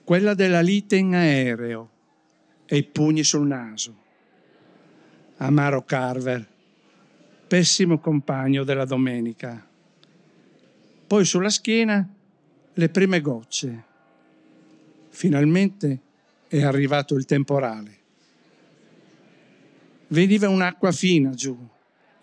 quella 0.03 0.33
della 0.33 0.61
lite 0.61 0.95
in 0.95 1.13
aereo 1.13 1.89
e 2.65 2.77
i 2.77 2.83
pugni 2.85 3.23
sul 3.23 3.45
naso. 3.45 3.95
Amaro 5.37 5.83
Carver, 5.83 6.43
pessimo 7.47 7.99
compagno 7.99 8.63
della 8.63 8.85
domenica. 8.85 9.63
Poi 11.05 11.23
sulla 11.23 11.51
schiena 11.51 12.09
le 12.73 12.89
prime 12.89 13.21
gocce. 13.21 13.83
Finalmente 15.09 16.01
è 16.47 16.63
arrivato 16.63 17.13
il 17.13 17.25
temporale. 17.25 17.97
Veniva 20.07 20.49
un'acqua 20.49 20.91
fina 20.91 21.29
giù 21.29 21.73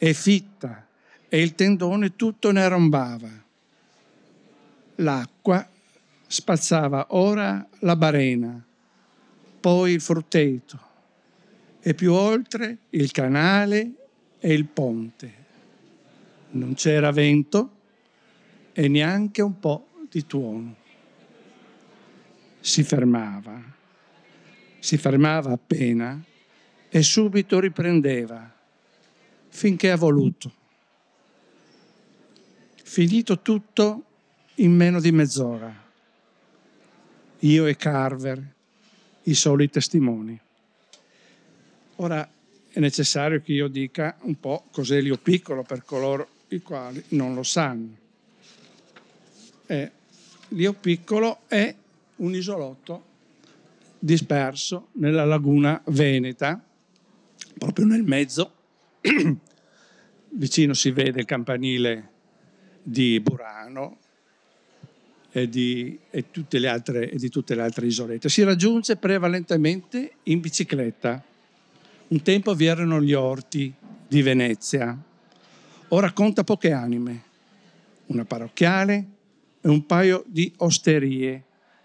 e 0.05 0.15
fitta 0.15 0.85
e 1.29 1.41
il 1.41 1.55
tendone 1.55 2.17
tutto 2.17 2.51
ne 2.51 2.67
rombava. 2.67 3.31
L'acqua 4.97 5.71
spazzava 6.27 7.07
ora 7.11 7.65
la 7.79 7.95
barena, 7.95 8.61
poi 9.61 9.93
il 9.93 10.01
frutteto 10.01 10.81
e 11.81 11.95
più 11.95 12.15
oltre 12.15 12.79
il 12.91 13.13
canale 13.13 13.93
e 14.41 14.53
il 14.53 14.65
ponte. 14.65 15.35
Non 16.51 16.75
c'era 16.75 17.13
vento 17.13 17.71
e 18.73 18.89
neanche 18.89 19.41
un 19.41 19.61
po' 19.61 19.87
di 20.11 20.27
tuono. 20.27 20.75
Si 22.59 22.83
fermava, 22.83 23.63
si 24.81 24.97
fermava 24.97 25.53
appena 25.53 26.21
e 26.89 27.03
subito 27.03 27.61
riprendeva 27.61 28.62
finché 29.53 29.91
ha 29.91 29.97
voluto. 29.97 30.51
Finito 32.83 33.41
tutto 33.41 34.05
in 34.57 34.75
meno 34.75 34.99
di 34.99 35.13
mezz'ora. 35.13 35.81
Io 37.41 37.67
e 37.67 37.77
Carver, 37.77 38.55
i 39.25 39.35
soli 39.35 39.69
testimoni. 39.69 40.39
Ora 41.97 42.29
è 42.71 42.81
necessario 42.81 43.41
che 43.43 43.53
io 43.53 43.69
dica 43.69 44.17
un 44.23 44.41
po' 44.41 44.65
cos'è 44.71 45.01
Lio 45.01 45.19
Piccolo 45.19 45.63
per 45.63 45.85
coloro 45.85 46.29
i 46.49 46.63
quali 46.63 47.05
non 47.09 47.35
lo 47.35 47.43
sanno. 47.43 47.97
Eh, 49.67 49.91
Lio 50.49 50.73
Piccolo 50.73 51.41
è 51.47 51.75
un 52.17 52.35
isolotto 52.35 53.11
disperso 53.99 54.89
nella 54.93 55.25
laguna 55.25 55.81
veneta, 55.87 56.61
proprio 57.59 57.85
nel 57.85 58.03
mezzo. 58.03 58.61
Vicino 60.35 60.75
si 60.75 60.91
vede 60.93 61.21
il 61.21 61.27
campanile 61.27 62.11
di 62.83 63.21
Burano 63.21 63.99
e 65.31 65.49
di, 65.49 65.99
e 66.11 66.25
altre, 66.67 67.11
e 67.11 67.17
di 67.17 67.29
tutte 67.29 67.55
le 67.55 67.63
altre 67.63 67.87
isolette. 67.87 68.29
Si 68.29 68.43
raggiunge 68.43 68.97
prevalentemente 68.97 70.13
in 70.25 70.41
bicicletta. 70.41 71.23
Un 72.09 72.23
tempo 72.23 72.55
vi 72.55 72.67
erano 72.67 73.01
gli 73.01 73.15
orti 73.15 73.73
di 74.07 74.23
Venezia. 74.23 74.97
Ora 75.89 76.13
conta 76.13 76.45
poche 76.45 76.73
anime, 76.73 77.23
una 78.07 78.25
parrocchiale 78.25 79.07
e 79.61 79.69
un 79.69 79.87
paio 79.87 80.23
di 80.27 80.53
osterie 80.59 81.45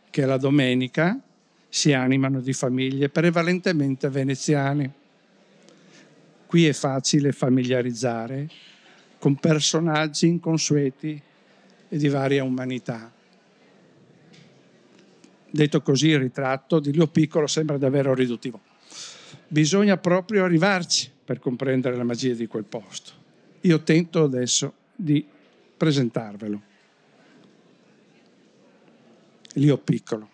che 0.09 0.25
la 0.25 0.37
domenica 0.37 1.19
si 1.69 1.93
animano 1.93 2.41
di 2.41 2.53
famiglie 2.53 3.09
prevalentemente 3.09 4.09
veneziane. 4.09 5.05
Qui 6.47 6.65
è 6.65 6.73
facile 6.73 7.33
familiarizzare 7.33 8.49
con 9.19 9.35
personaggi 9.35 10.27
inconsueti 10.27 11.21
e 11.89 11.97
di 11.97 12.07
varia 12.07 12.43
umanità. 12.43 13.11
Detto 15.49 15.81
così, 15.81 16.07
il 16.07 16.19
ritratto 16.19 16.79
di 16.79 16.93
Lio 16.93 17.07
Piccolo 17.07 17.47
sembra 17.47 17.77
davvero 17.77 18.13
riduttivo. 18.13 18.61
Bisogna 19.47 19.97
proprio 19.97 20.43
arrivarci 20.43 21.11
per 21.25 21.39
comprendere 21.39 21.97
la 21.97 22.03
magia 22.03 22.33
di 22.33 22.47
quel 22.47 22.63
posto. 22.63 23.11
Io 23.61 23.81
tento 23.83 24.23
adesso 24.23 24.73
di 24.95 25.25
presentarvelo. 25.75 26.61
Lio 29.53 29.77
Piccolo. 29.77 30.29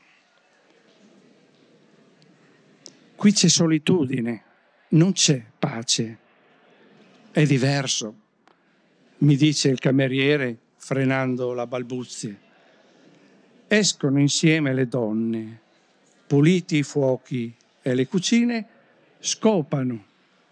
Qui 3.16 3.32
c'è 3.32 3.48
solitudine, 3.48 4.44
non 4.94 5.14
c'è 5.14 5.44
pace. 5.58 6.18
È 7.32 7.46
diverso, 7.46 8.16
mi 9.20 9.36
dice 9.36 9.70
il 9.70 9.80
cameriere 9.80 10.58
frenando 10.78 11.54
la 11.54 11.66
balbuzie. 11.66 12.40
Escono 13.68 14.20
insieme 14.20 14.74
le 14.74 14.88
donne, 14.88 15.60
puliti 16.28 16.78
i 16.78 16.84
fuochi 16.84 17.54
e 17.82 17.96
le 17.96 18.08
cucine, 18.08 18.68
scopano 19.20 20.06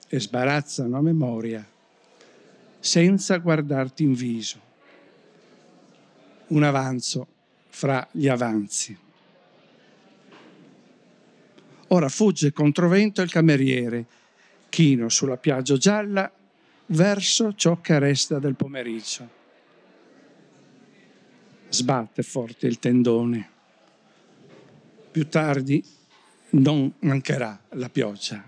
e 0.07 0.19
sbarazzano 0.19 0.97
a 0.97 1.01
memoria, 1.01 1.65
senza 2.79 3.37
guardarti 3.37 4.03
in 4.03 4.13
viso. 4.13 4.69
Un 6.47 6.63
avanzo 6.63 7.27
fra 7.69 8.07
gli 8.11 8.27
avanzi. 8.27 8.97
Ora 11.87 12.09
fugge 12.09 12.51
controvento 12.51 13.21
il 13.21 13.29
cameriere, 13.29 14.05
chino 14.71 15.09
sulla 15.09 15.35
piaggia 15.35 15.75
gialla, 15.75 16.31
verso 16.87 17.53
ciò 17.53 17.81
che 17.81 17.99
resta 17.99 18.39
del 18.39 18.55
pomeriggio. 18.55 19.29
Sbatte 21.69 22.23
forte 22.23 22.67
il 22.67 22.79
tendone. 22.79 23.49
Più 25.11 25.27
tardi 25.27 25.85
non 26.51 26.91
mancherà 26.99 27.61
la 27.71 27.89
pioggia. 27.89 28.43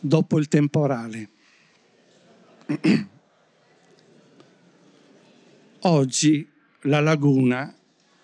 Dopo 0.00 0.38
il 0.38 0.48
temporale. 0.48 1.28
Oggi 5.80 6.50
la 6.82 7.00
laguna 7.00 7.74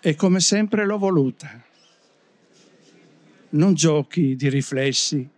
è 0.00 0.14
come 0.14 0.40
sempre 0.40 0.86
l'ho 0.86 0.98
voluta. 0.98 1.62
Non 3.50 3.74
giochi 3.74 4.34
di 4.34 4.48
riflessi 4.48 5.28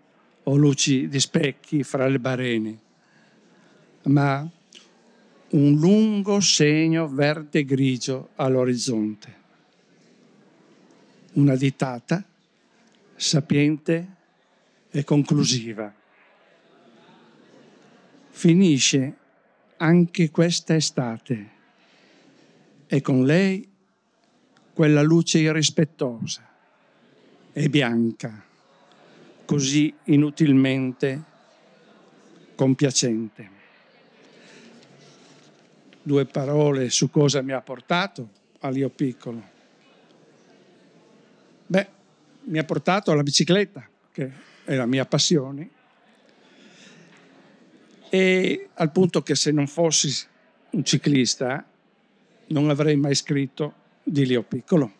o 0.45 0.57
luci 0.57 1.09
di 1.09 1.19
specchi 1.19 1.83
fra 1.83 2.07
le 2.07 2.21
barene, 2.21 2.79
ma 4.05 4.49
un 5.51 5.75
lungo 5.79 6.41
segno 6.41 7.09
verde 7.09 7.65
grigio 7.65 8.31
all'orizzonte. 8.37 9.41
Una 11.33 11.57
ditata 11.57 12.25
sapiente 13.17 14.17
e 14.91 15.05
conclusiva. 15.05 15.93
Finisce 18.31 19.17
anche 19.79 20.31
questa 20.31 20.75
estate 20.75 21.51
e 22.87 23.01
con 23.01 23.25
lei 23.25 23.72
quella 24.73 25.03
luce 25.03 25.39
irrispettosa 25.39 26.49
e 27.53 27.69
bianca, 27.69 28.43
così 29.45 29.95
inutilmente 30.05 31.23
compiacente. 32.55 33.51
Due 36.03 36.25
parole 36.25 36.91
su 36.91 37.11
cosa 37.11 37.43
mi 37.43 37.53
ha 37.53 37.61
portato 37.61 38.29
all'io 38.61 38.89
piccolo. 38.89 39.51
Beh, 41.67 41.89
mi 42.45 42.59
ha 42.59 42.65
portato 42.65 43.11
alla 43.11 43.23
bicicletta, 43.23 43.89
che 44.11 44.31
è 44.65 44.75
la 44.75 44.87
mia 44.87 45.05
passione, 45.05 45.71
e 48.09 48.69
al 48.75 48.91
punto 48.91 49.23
che 49.23 49.35
se 49.35 49.53
non 49.53 49.67
fossi 49.67 50.27
un 50.71 50.85
ciclista 50.85 51.65
non 52.49 52.69
avrei 52.69 52.97
mai 52.97 53.15
scritto 53.15 53.75
di 54.03 54.27
Leo 54.27 54.43
Piccolo. 54.43 54.93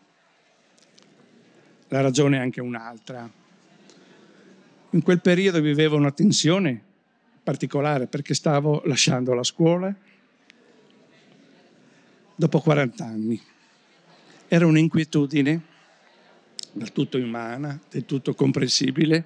La 1.89 2.01
ragione 2.01 2.37
è 2.37 2.39
anche 2.39 2.61
un'altra. 2.61 3.29
In 4.89 5.01
quel 5.01 5.21
periodo 5.21 5.59
vivevo 5.61 5.95
una 5.95 6.11
tensione 6.11 6.81
particolare 7.43 8.07
perché 8.07 8.33
stavo 8.33 8.81
lasciando 8.85 9.33
la 9.33 9.43
scuola 9.43 9.93
dopo 12.35 12.59
40 12.59 13.05
anni. 13.05 13.41
Era 14.47 14.65
un'inquietudine 14.65 15.61
del 16.71 16.91
tutto 16.91 17.17
umana, 17.17 17.79
del 17.89 18.05
tutto 18.05 18.33
comprensibile, 18.33 19.23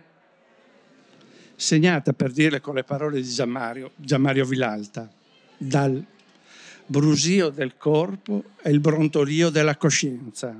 segnata 1.56 2.14
per 2.14 2.32
dirle 2.32 2.60
con 2.60 2.76
le 2.76 2.84
parole 2.84 3.22
di 3.22 3.28
Gianmario, 3.28 3.92
Gianmario 3.96 4.46
Vilalta, 4.46 5.10
dal 5.58 6.06
brusio 6.88 7.50
del 7.50 7.78
corpo 7.78 8.44
e 8.62 8.72
il 8.72 8.80
brontolio 8.80 9.50
della 9.50 9.76
coscienza 9.76 10.56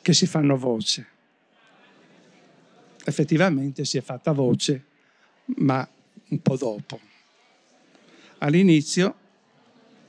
che 0.00 0.12
si 0.14 0.26
fanno 0.26 0.56
voce. 0.56 1.06
Effettivamente 3.04 3.84
si 3.84 3.98
è 3.98 4.00
fatta 4.00 4.32
voce, 4.32 4.84
ma 5.56 5.86
un 6.28 6.40
po' 6.40 6.56
dopo. 6.56 6.98
All'inizio 8.38 9.14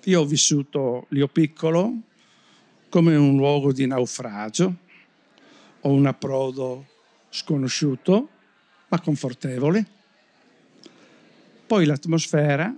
io 0.05 0.21
ho 0.21 0.25
vissuto 0.25 1.05
Lio 1.09 1.27
Piccolo 1.27 1.93
come 2.89 3.15
un 3.15 3.35
luogo 3.35 3.73
di 3.73 3.85
naufragio 3.85 4.75
o 5.81 5.89
un 5.89 6.05
approdo 6.05 6.87
sconosciuto 7.29 8.29
ma 8.87 8.99
confortevole. 8.99 9.85
Poi 11.67 11.85
l'atmosfera 11.85 12.75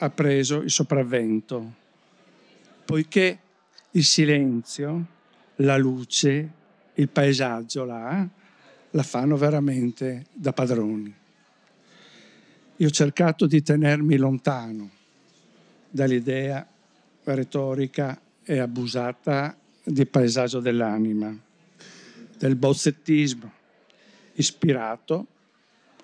ha 0.00 0.10
preso 0.10 0.60
il 0.60 0.70
sopravvento, 0.70 1.74
poiché 2.88 3.38
il 3.90 4.02
silenzio, 4.02 5.06
la 5.56 5.76
luce, 5.76 6.52
il 6.94 7.08
paesaggio 7.10 7.84
là 7.84 8.26
la 8.92 9.02
fanno 9.02 9.36
veramente 9.36 10.24
da 10.32 10.54
padroni. 10.54 11.14
Io 12.76 12.86
ho 12.86 12.90
cercato 12.90 13.46
di 13.46 13.60
tenermi 13.60 14.16
lontano 14.16 14.88
dall'idea 15.90 16.66
retorica 17.24 18.18
e 18.42 18.58
abusata 18.58 19.54
di 19.84 20.06
paesaggio 20.06 20.60
dell'anima, 20.60 21.38
del 22.38 22.56
bozzettismo, 22.56 23.52
ispirato 24.32 25.26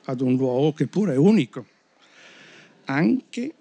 ad 0.05 0.21
un 0.21 0.37
luogo 0.37 0.75
che 0.75 0.87
pure 0.87 1.15
è 1.15 1.17
unico, 1.17 1.65
anche 2.85 3.55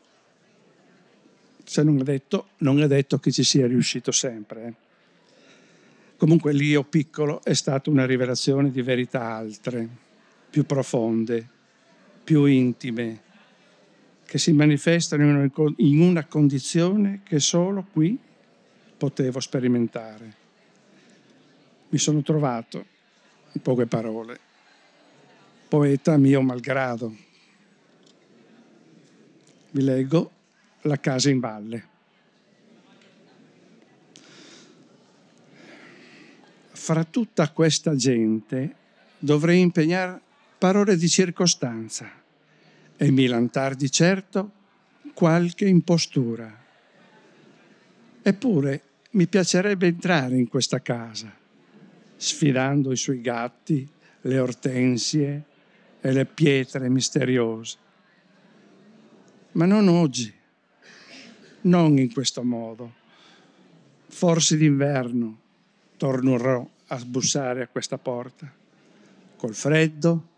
se 1.64 1.84
non 1.84 2.00
è 2.00 2.04
detto, 2.04 2.50
non 2.58 2.82
è 2.82 2.88
detto 2.88 3.20
che 3.20 3.32
ci 3.32 3.44
sia 3.44 3.68
riuscito 3.68 4.12
sempre. 4.12 4.66
Eh. 4.66 4.74
Comunque 6.18 6.54
l'io 6.54 6.84
piccolo 6.84 7.44
è 7.44 7.54
stata 7.54 7.90
una 7.90 8.06
rivelazione 8.06 8.72
di 8.72 8.82
verità 8.82 9.34
altre, 9.34 9.88
più 10.50 10.66
profonde, 10.66 11.48
più 12.24 12.46
intime, 12.46 13.22
che 14.26 14.38
si 14.38 14.54
manifestano 14.54 15.50
in 15.78 16.00
una 16.00 16.26
condizione 16.26 17.22
che 17.24 17.40
solo 17.40 17.86
qui 17.92 18.18
potevo 18.98 19.40
sperimentare. 19.40 20.42
Mi 21.90 21.98
sono 21.98 22.22
trovato, 22.22 22.86
in 23.52 23.62
poche 23.62 23.86
parole, 23.86 24.40
poeta 25.68 26.18
mio 26.18 26.42
malgrado. 26.42 27.16
Vi 29.72 29.82
leggo 29.82 30.32
La 30.84 31.00
casa 31.00 31.30
in 31.30 31.40
valle. 31.40 31.88
Fra 36.72 37.06
tutta 37.06 37.50
questa 37.52 37.96
gente 37.96 38.76
dovrei 39.18 39.62
impegnare 39.62 40.20
parole 40.58 40.98
di 40.98 41.08
circostanza 41.08 42.12
e 42.98 43.12
milantar 43.12 43.76
di 43.76 43.90
certo 43.90 44.52
qualche 45.14 45.66
impostura. 45.66 46.62
Eppure 48.22 48.82
mi 49.12 49.28
piacerebbe 49.28 49.88
entrare 49.88 50.36
in 50.36 50.50
questa 50.50 50.82
casa, 50.82 51.34
sfidando 52.18 52.92
i 52.92 52.98
suoi 52.98 53.22
gatti, 53.22 53.90
le 54.22 54.40
ortensie 54.40 55.44
e 56.02 56.12
le 56.12 56.26
pietre 56.26 56.90
misteriose. 56.90 57.78
Ma 59.54 59.66
non 59.66 59.88
oggi, 59.88 60.42
non 61.64 61.98
in 61.98 62.12
questo 62.12 62.44
modo. 62.44 63.02
Forse 64.08 64.58
d'inverno 64.58 65.40
tornerò 65.98 66.68
a 66.88 66.98
sbussare 66.98 67.64
a 67.64 67.68
questa 67.68 67.98
porta, 67.98 68.52
col 69.38 69.56
freddo 69.56 70.30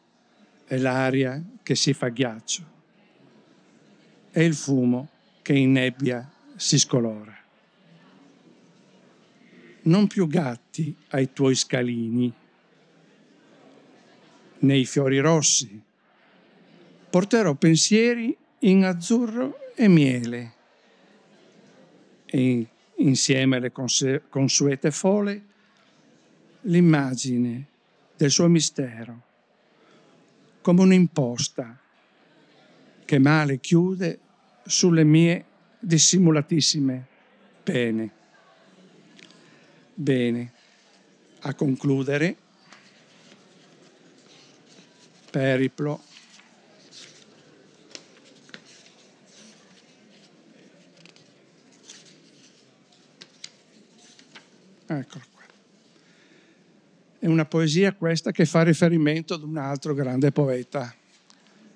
è 0.66 0.78
l'aria 0.78 1.44
che 1.62 1.76
si 1.76 1.94
fa 1.94 2.10
ghiaccio, 2.10 2.64
è 4.32 4.40
il 4.40 4.56
fumo 4.56 5.10
che 5.42 5.54
in 5.54 5.74
nebbia 5.74 6.30
si 6.56 6.80
scolora. 6.80 7.34
Non 9.84 10.08
più 10.08 10.28
gatti 10.28 10.96
ai 11.10 11.34
tuoi 11.34 11.56
scalini, 11.56 12.34
nei 14.60 14.86
fiori 14.86 15.20
rossi, 15.20 15.80
porterò 17.10 17.54
pensieri 17.54 18.36
in 18.60 18.84
azzurro 18.84 19.74
e 19.76 19.88
miele 19.88 20.55
e 22.26 22.68
insieme 22.98 23.58
alle 23.58 23.72
consuete 23.72 24.92
fole 24.92 25.44
l'immagine 26.62 27.66
del 28.16 28.32
suo 28.32 28.48
mistero 28.48 29.22
come 30.62 30.82
un'imposta 30.82 31.78
che 33.06 33.20
male 33.20 33.60
chiude 33.60 34.20
sulle 34.66 35.04
mie 35.04 35.46
dissimulatissime 35.80 37.06
pene. 37.62 38.12
Bene, 39.94 40.52
a 41.42 41.54
concludere, 41.54 42.36
periplo 45.30 46.02
Eccolo. 54.88 55.24
È 57.18 57.28
una 57.28 57.46
poesia 57.46 57.94
questa 57.94 58.32
che 58.32 58.46
fa 58.46 58.62
riferimento 58.62 59.34
ad 59.34 59.42
un 59.42 59.58
altro 59.58 59.94
grande 59.94 60.32
poeta, 60.32 60.94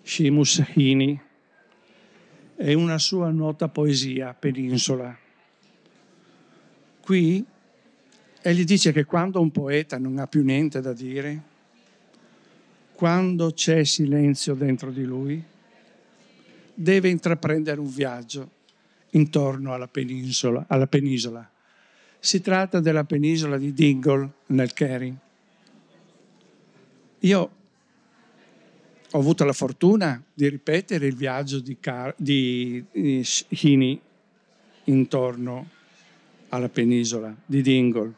Shimus 0.04 0.64
Hini. 0.76 1.20
È 2.56 2.74
una 2.74 3.00
sua 3.00 3.32
nota 3.32 3.68
poesia, 3.68 4.34
Penisola. 4.34 5.18
Qui 7.02 7.44
egli 8.42 8.64
dice 8.64 8.92
che 8.92 9.06
quando 9.06 9.42
un 9.42 9.50
poeta 9.50 9.98
non 9.98 10.20
ha 10.20 10.28
più 10.28 10.44
niente 10.44 10.82
da 10.82 10.94
dire, 10.94 11.44
quando 12.94 13.52
c'è 13.52 13.84
silenzio 13.86 14.54
dentro 14.54 14.92
di 14.92 15.04
lui, 15.04 15.44
deve 16.74 17.10
intraprendere 17.10 17.80
un 17.80 17.90
viaggio 17.90 18.52
intorno 19.12 19.74
alla 19.74 19.88
penisola. 19.88 20.66
Alla 20.68 20.86
penisola. 20.86 21.50
Si 22.20 22.42
tratta 22.42 22.80
della 22.80 23.06
penisola 23.06 23.58
di 23.58 23.74
Dingle 23.74 24.30
nel 24.48 24.74
Kering 24.74 25.16
io 27.20 27.52
ho 29.12 29.18
avuto 29.18 29.44
la 29.44 29.54
fortuna 29.54 30.22
di 30.34 30.48
ripetere 30.48 31.08
il 31.08 31.16
viaggio 31.16 31.60
di, 31.60 31.78
Car- 31.80 32.14
di, 32.16 32.84
di 32.92 34.02
intorno 34.86 35.70
alla 36.50 36.70
penisola 36.70 37.36
di 37.46 37.62
Dingle, 37.62 38.14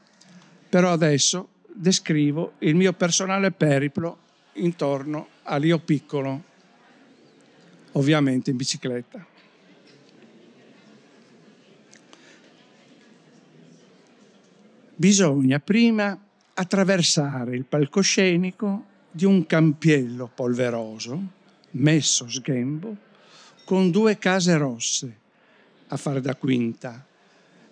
però 0.70 0.91
adesso 0.91 1.47
descrivo 1.74 2.54
il 2.60 2.76
mio 2.76 2.93
personale 2.93 3.52
periplo 3.52 4.20
intorno 4.54 5.28
all'Io 5.43 5.80
Piccolo, 5.80 6.43
ovviamente 7.93 8.52
in 8.52 8.58
bicicletta. 8.58 9.26
Bisogna 15.02 15.58
prima 15.60 16.16
attraversare 16.54 17.56
il 17.56 17.66
palcoscenico 17.66 18.86
di 19.10 19.26
un 19.26 19.47
campiello 19.47 20.30
polveroso, 20.32 21.20
messo 21.72 22.30
sghembo, 22.30 22.95
con 23.66 23.89
due 23.89 24.20
case 24.20 24.56
rosse 24.58 25.18
a 25.88 25.97
far 25.97 26.22
da 26.22 26.36
quinta 26.36 27.04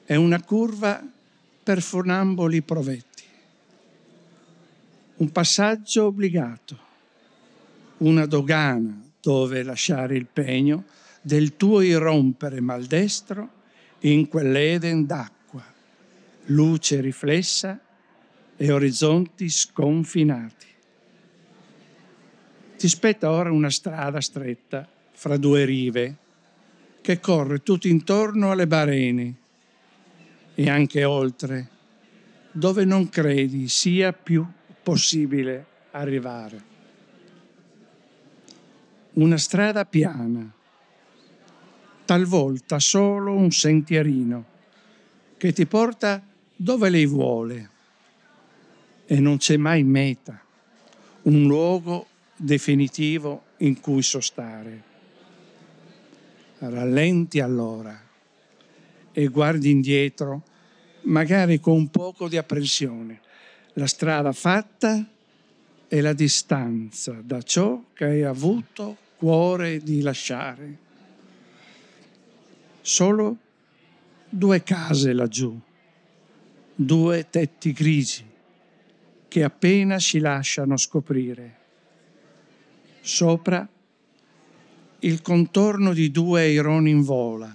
e 0.08 0.16
una 0.16 0.42
curva 0.42 1.08
per 1.62 1.84
funamboli 1.84 2.64
provetti. 2.64 3.24
Un 5.18 5.32
passaggio 5.32 6.06
obbligato, 6.06 6.80
una 7.98 8.26
dogana 8.26 9.04
dove 9.22 9.62
lasciare 9.62 10.16
il 10.16 10.26
pegno 10.26 10.86
del 11.22 11.56
tuo 11.58 11.82
irrompere 11.82 12.60
maldestro 12.60 13.50
in 14.00 14.28
quell'Eden 14.28 15.06
d'acqua, 15.06 15.39
luce 16.50 17.02
riflessa 17.02 17.80
e 18.56 18.72
orizzonti 18.72 19.50
sconfinati. 19.50 20.68
Ti 22.78 22.88
spetta 22.88 23.30
ora 23.32 23.52
una 23.52 23.70
strada 23.70 24.22
stretta 24.22 24.88
fra 25.12 25.38
due 25.38 25.66
rive 25.66 26.18
che 27.02 27.20
corre 27.20 27.62
tutto 27.62 27.88
intorno 27.88 28.52
alle 28.52 28.68
barene 28.68 29.34
e 30.56 30.70
anche 30.70 31.04
oltre, 31.04 31.70
dove 32.52 32.86
non 32.86 33.10
credi 33.10 33.68
sia 33.68 34.14
più 34.14 34.46
possibile 34.82 35.66
arrivare. 35.92 36.68
Una 39.14 39.38
strada 39.38 39.86
piana, 39.86 40.50
talvolta 42.06 42.80
solo 42.80 43.34
un 43.34 43.52
sentierino 43.52 44.46
che 45.38 45.54
ti 45.54 45.66
porta 45.66 46.24
dove 46.62 46.90
lei 46.90 47.06
vuole 47.06 47.70
e 49.06 49.18
non 49.22 49.38
c'è 49.38 49.56
mai 49.56 49.82
meta, 49.84 50.44
un 51.22 51.48
luogo 51.48 52.08
definitivo 52.36 53.44
in 53.60 53.80
cui 53.80 54.02
sostare. 54.02 54.84
Rallenti 56.58 57.40
allora 57.40 57.98
e 59.14 59.28
guardi 59.28 59.72
indietro, 59.72 60.44
magari 61.04 61.62
con 61.62 61.76
un 61.76 61.88
poco 61.88 62.28
di 62.28 62.36
apprensione, 62.36 63.22
la 63.74 63.88
strada 63.88 64.34
fatta 64.34 65.10
e 65.88 66.02
la 66.02 66.12
distanza 66.12 67.14
da 67.24 67.42
ciò 67.42 67.82
che 67.94 68.04
hai 68.04 68.24
avuto 68.24 68.98
cuore 69.16 69.80
di 69.80 70.02
lasciare. 70.02 70.78
Solo 72.82 73.38
due 74.28 74.62
case 74.62 75.14
laggiù, 75.14 75.58
due 76.82 77.28
tetti 77.30 77.74
grigi 77.74 78.26
che 79.28 79.44
appena 79.44 80.00
si 80.00 80.20
lasciano 80.20 80.78
scoprire. 80.78 81.58
Sopra 83.02 83.68
il 85.00 85.22
contorno 85.22 85.92
di 85.92 86.10
due 86.10 86.42
aironi 86.42 86.90
in 86.90 87.02
vola. 87.02 87.54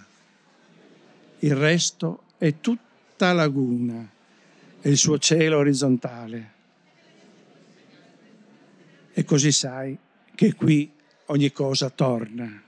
Il 1.39 1.57
resto 1.57 2.25
è 2.37 2.61
tutta 2.61 3.33
laguna 3.33 4.07
e 4.83 4.91
il 4.91 4.99
suo 4.99 5.19
cielo 5.19 5.57
orizzontale. 5.57 6.53
E 9.11 9.25
così 9.25 9.53
sai 9.53 9.97
che 10.35 10.53
qui 10.53 10.93
ogni 11.27 11.51
cosa 11.51 11.89
torna 11.89 12.63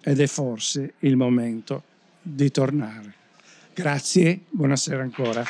ed 0.00 0.20
è 0.20 0.26
forse 0.28 0.94
il 1.00 1.16
momento 1.16 1.82
di 2.22 2.48
tornare. 2.52 3.21
Grazie, 3.74 4.40
buonasera 4.50 5.00
ancora. 5.00 5.42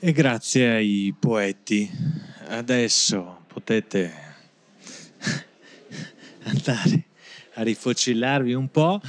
E 0.00 0.12
grazie 0.12 0.68
ai 0.68 1.14
poeti. 1.16 1.88
Adesso 2.48 3.44
potete 3.46 4.12
andare 6.42 7.04
a 7.54 7.62
rifocillarvi 7.62 8.52
un 8.52 8.68
po' 8.68 9.00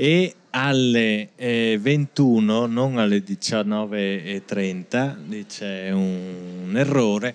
e 0.00 0.32
alle 0.50 1.30
eh, 1.34 1.76
21, 1.80 2.66
non 2.66 2.98
alle 2.98 3.18
19.30, 3.18 5.44
c'è 5.44 5.90
un, 5.90 6.68
un 6.68 6.76
errore, 6.76 7.34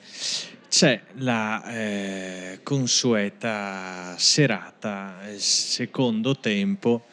c'è 0.69 1.01
la 1.15 1.61
eh, 1.65 2.61
consueta 2.63 4.15
serata, 4.17 5.17
secondo 5.35 6.37
tempo, 6.37 7.03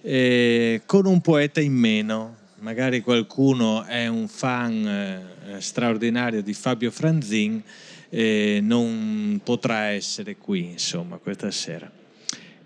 eh, 0.00 0.80
con 0.86 1.04
un 1.04 1.20
poeta 1.20 1.60
in 1.60 1.74
meno, 1.74 2.36
magari 2.60 3.02
qualcuno 3.02 3.84
è 3.84 4.06
un 4.06 4.26
fan 4.26 4.86
eh, 4.86 5.60
straordinario 5.60 6.42
di 6.42 6.54
Fabio 6.54 6.90
Franzin 6.90 7.62
e 8.08 8.60
non 8.62 9.38
potrà 9.44 9.88
essere 9.88 10.38
qui 10.38 10.70
insomma 10.70 11.18
questa 11.18 11.50
sera. 11.50 12.03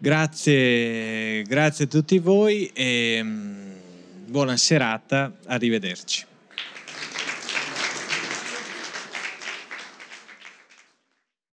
Grazie, 0.00 1.42
grazie 1.42 1.86
a 1.86 1.88
tutti 1.88 2.20
voi 2.20 2.70
e 2.72 3.20
mm, 3.20 3.70
buona 4.26 4.56
serata, 4.56 5.32
arrivederci. 5.46 6.27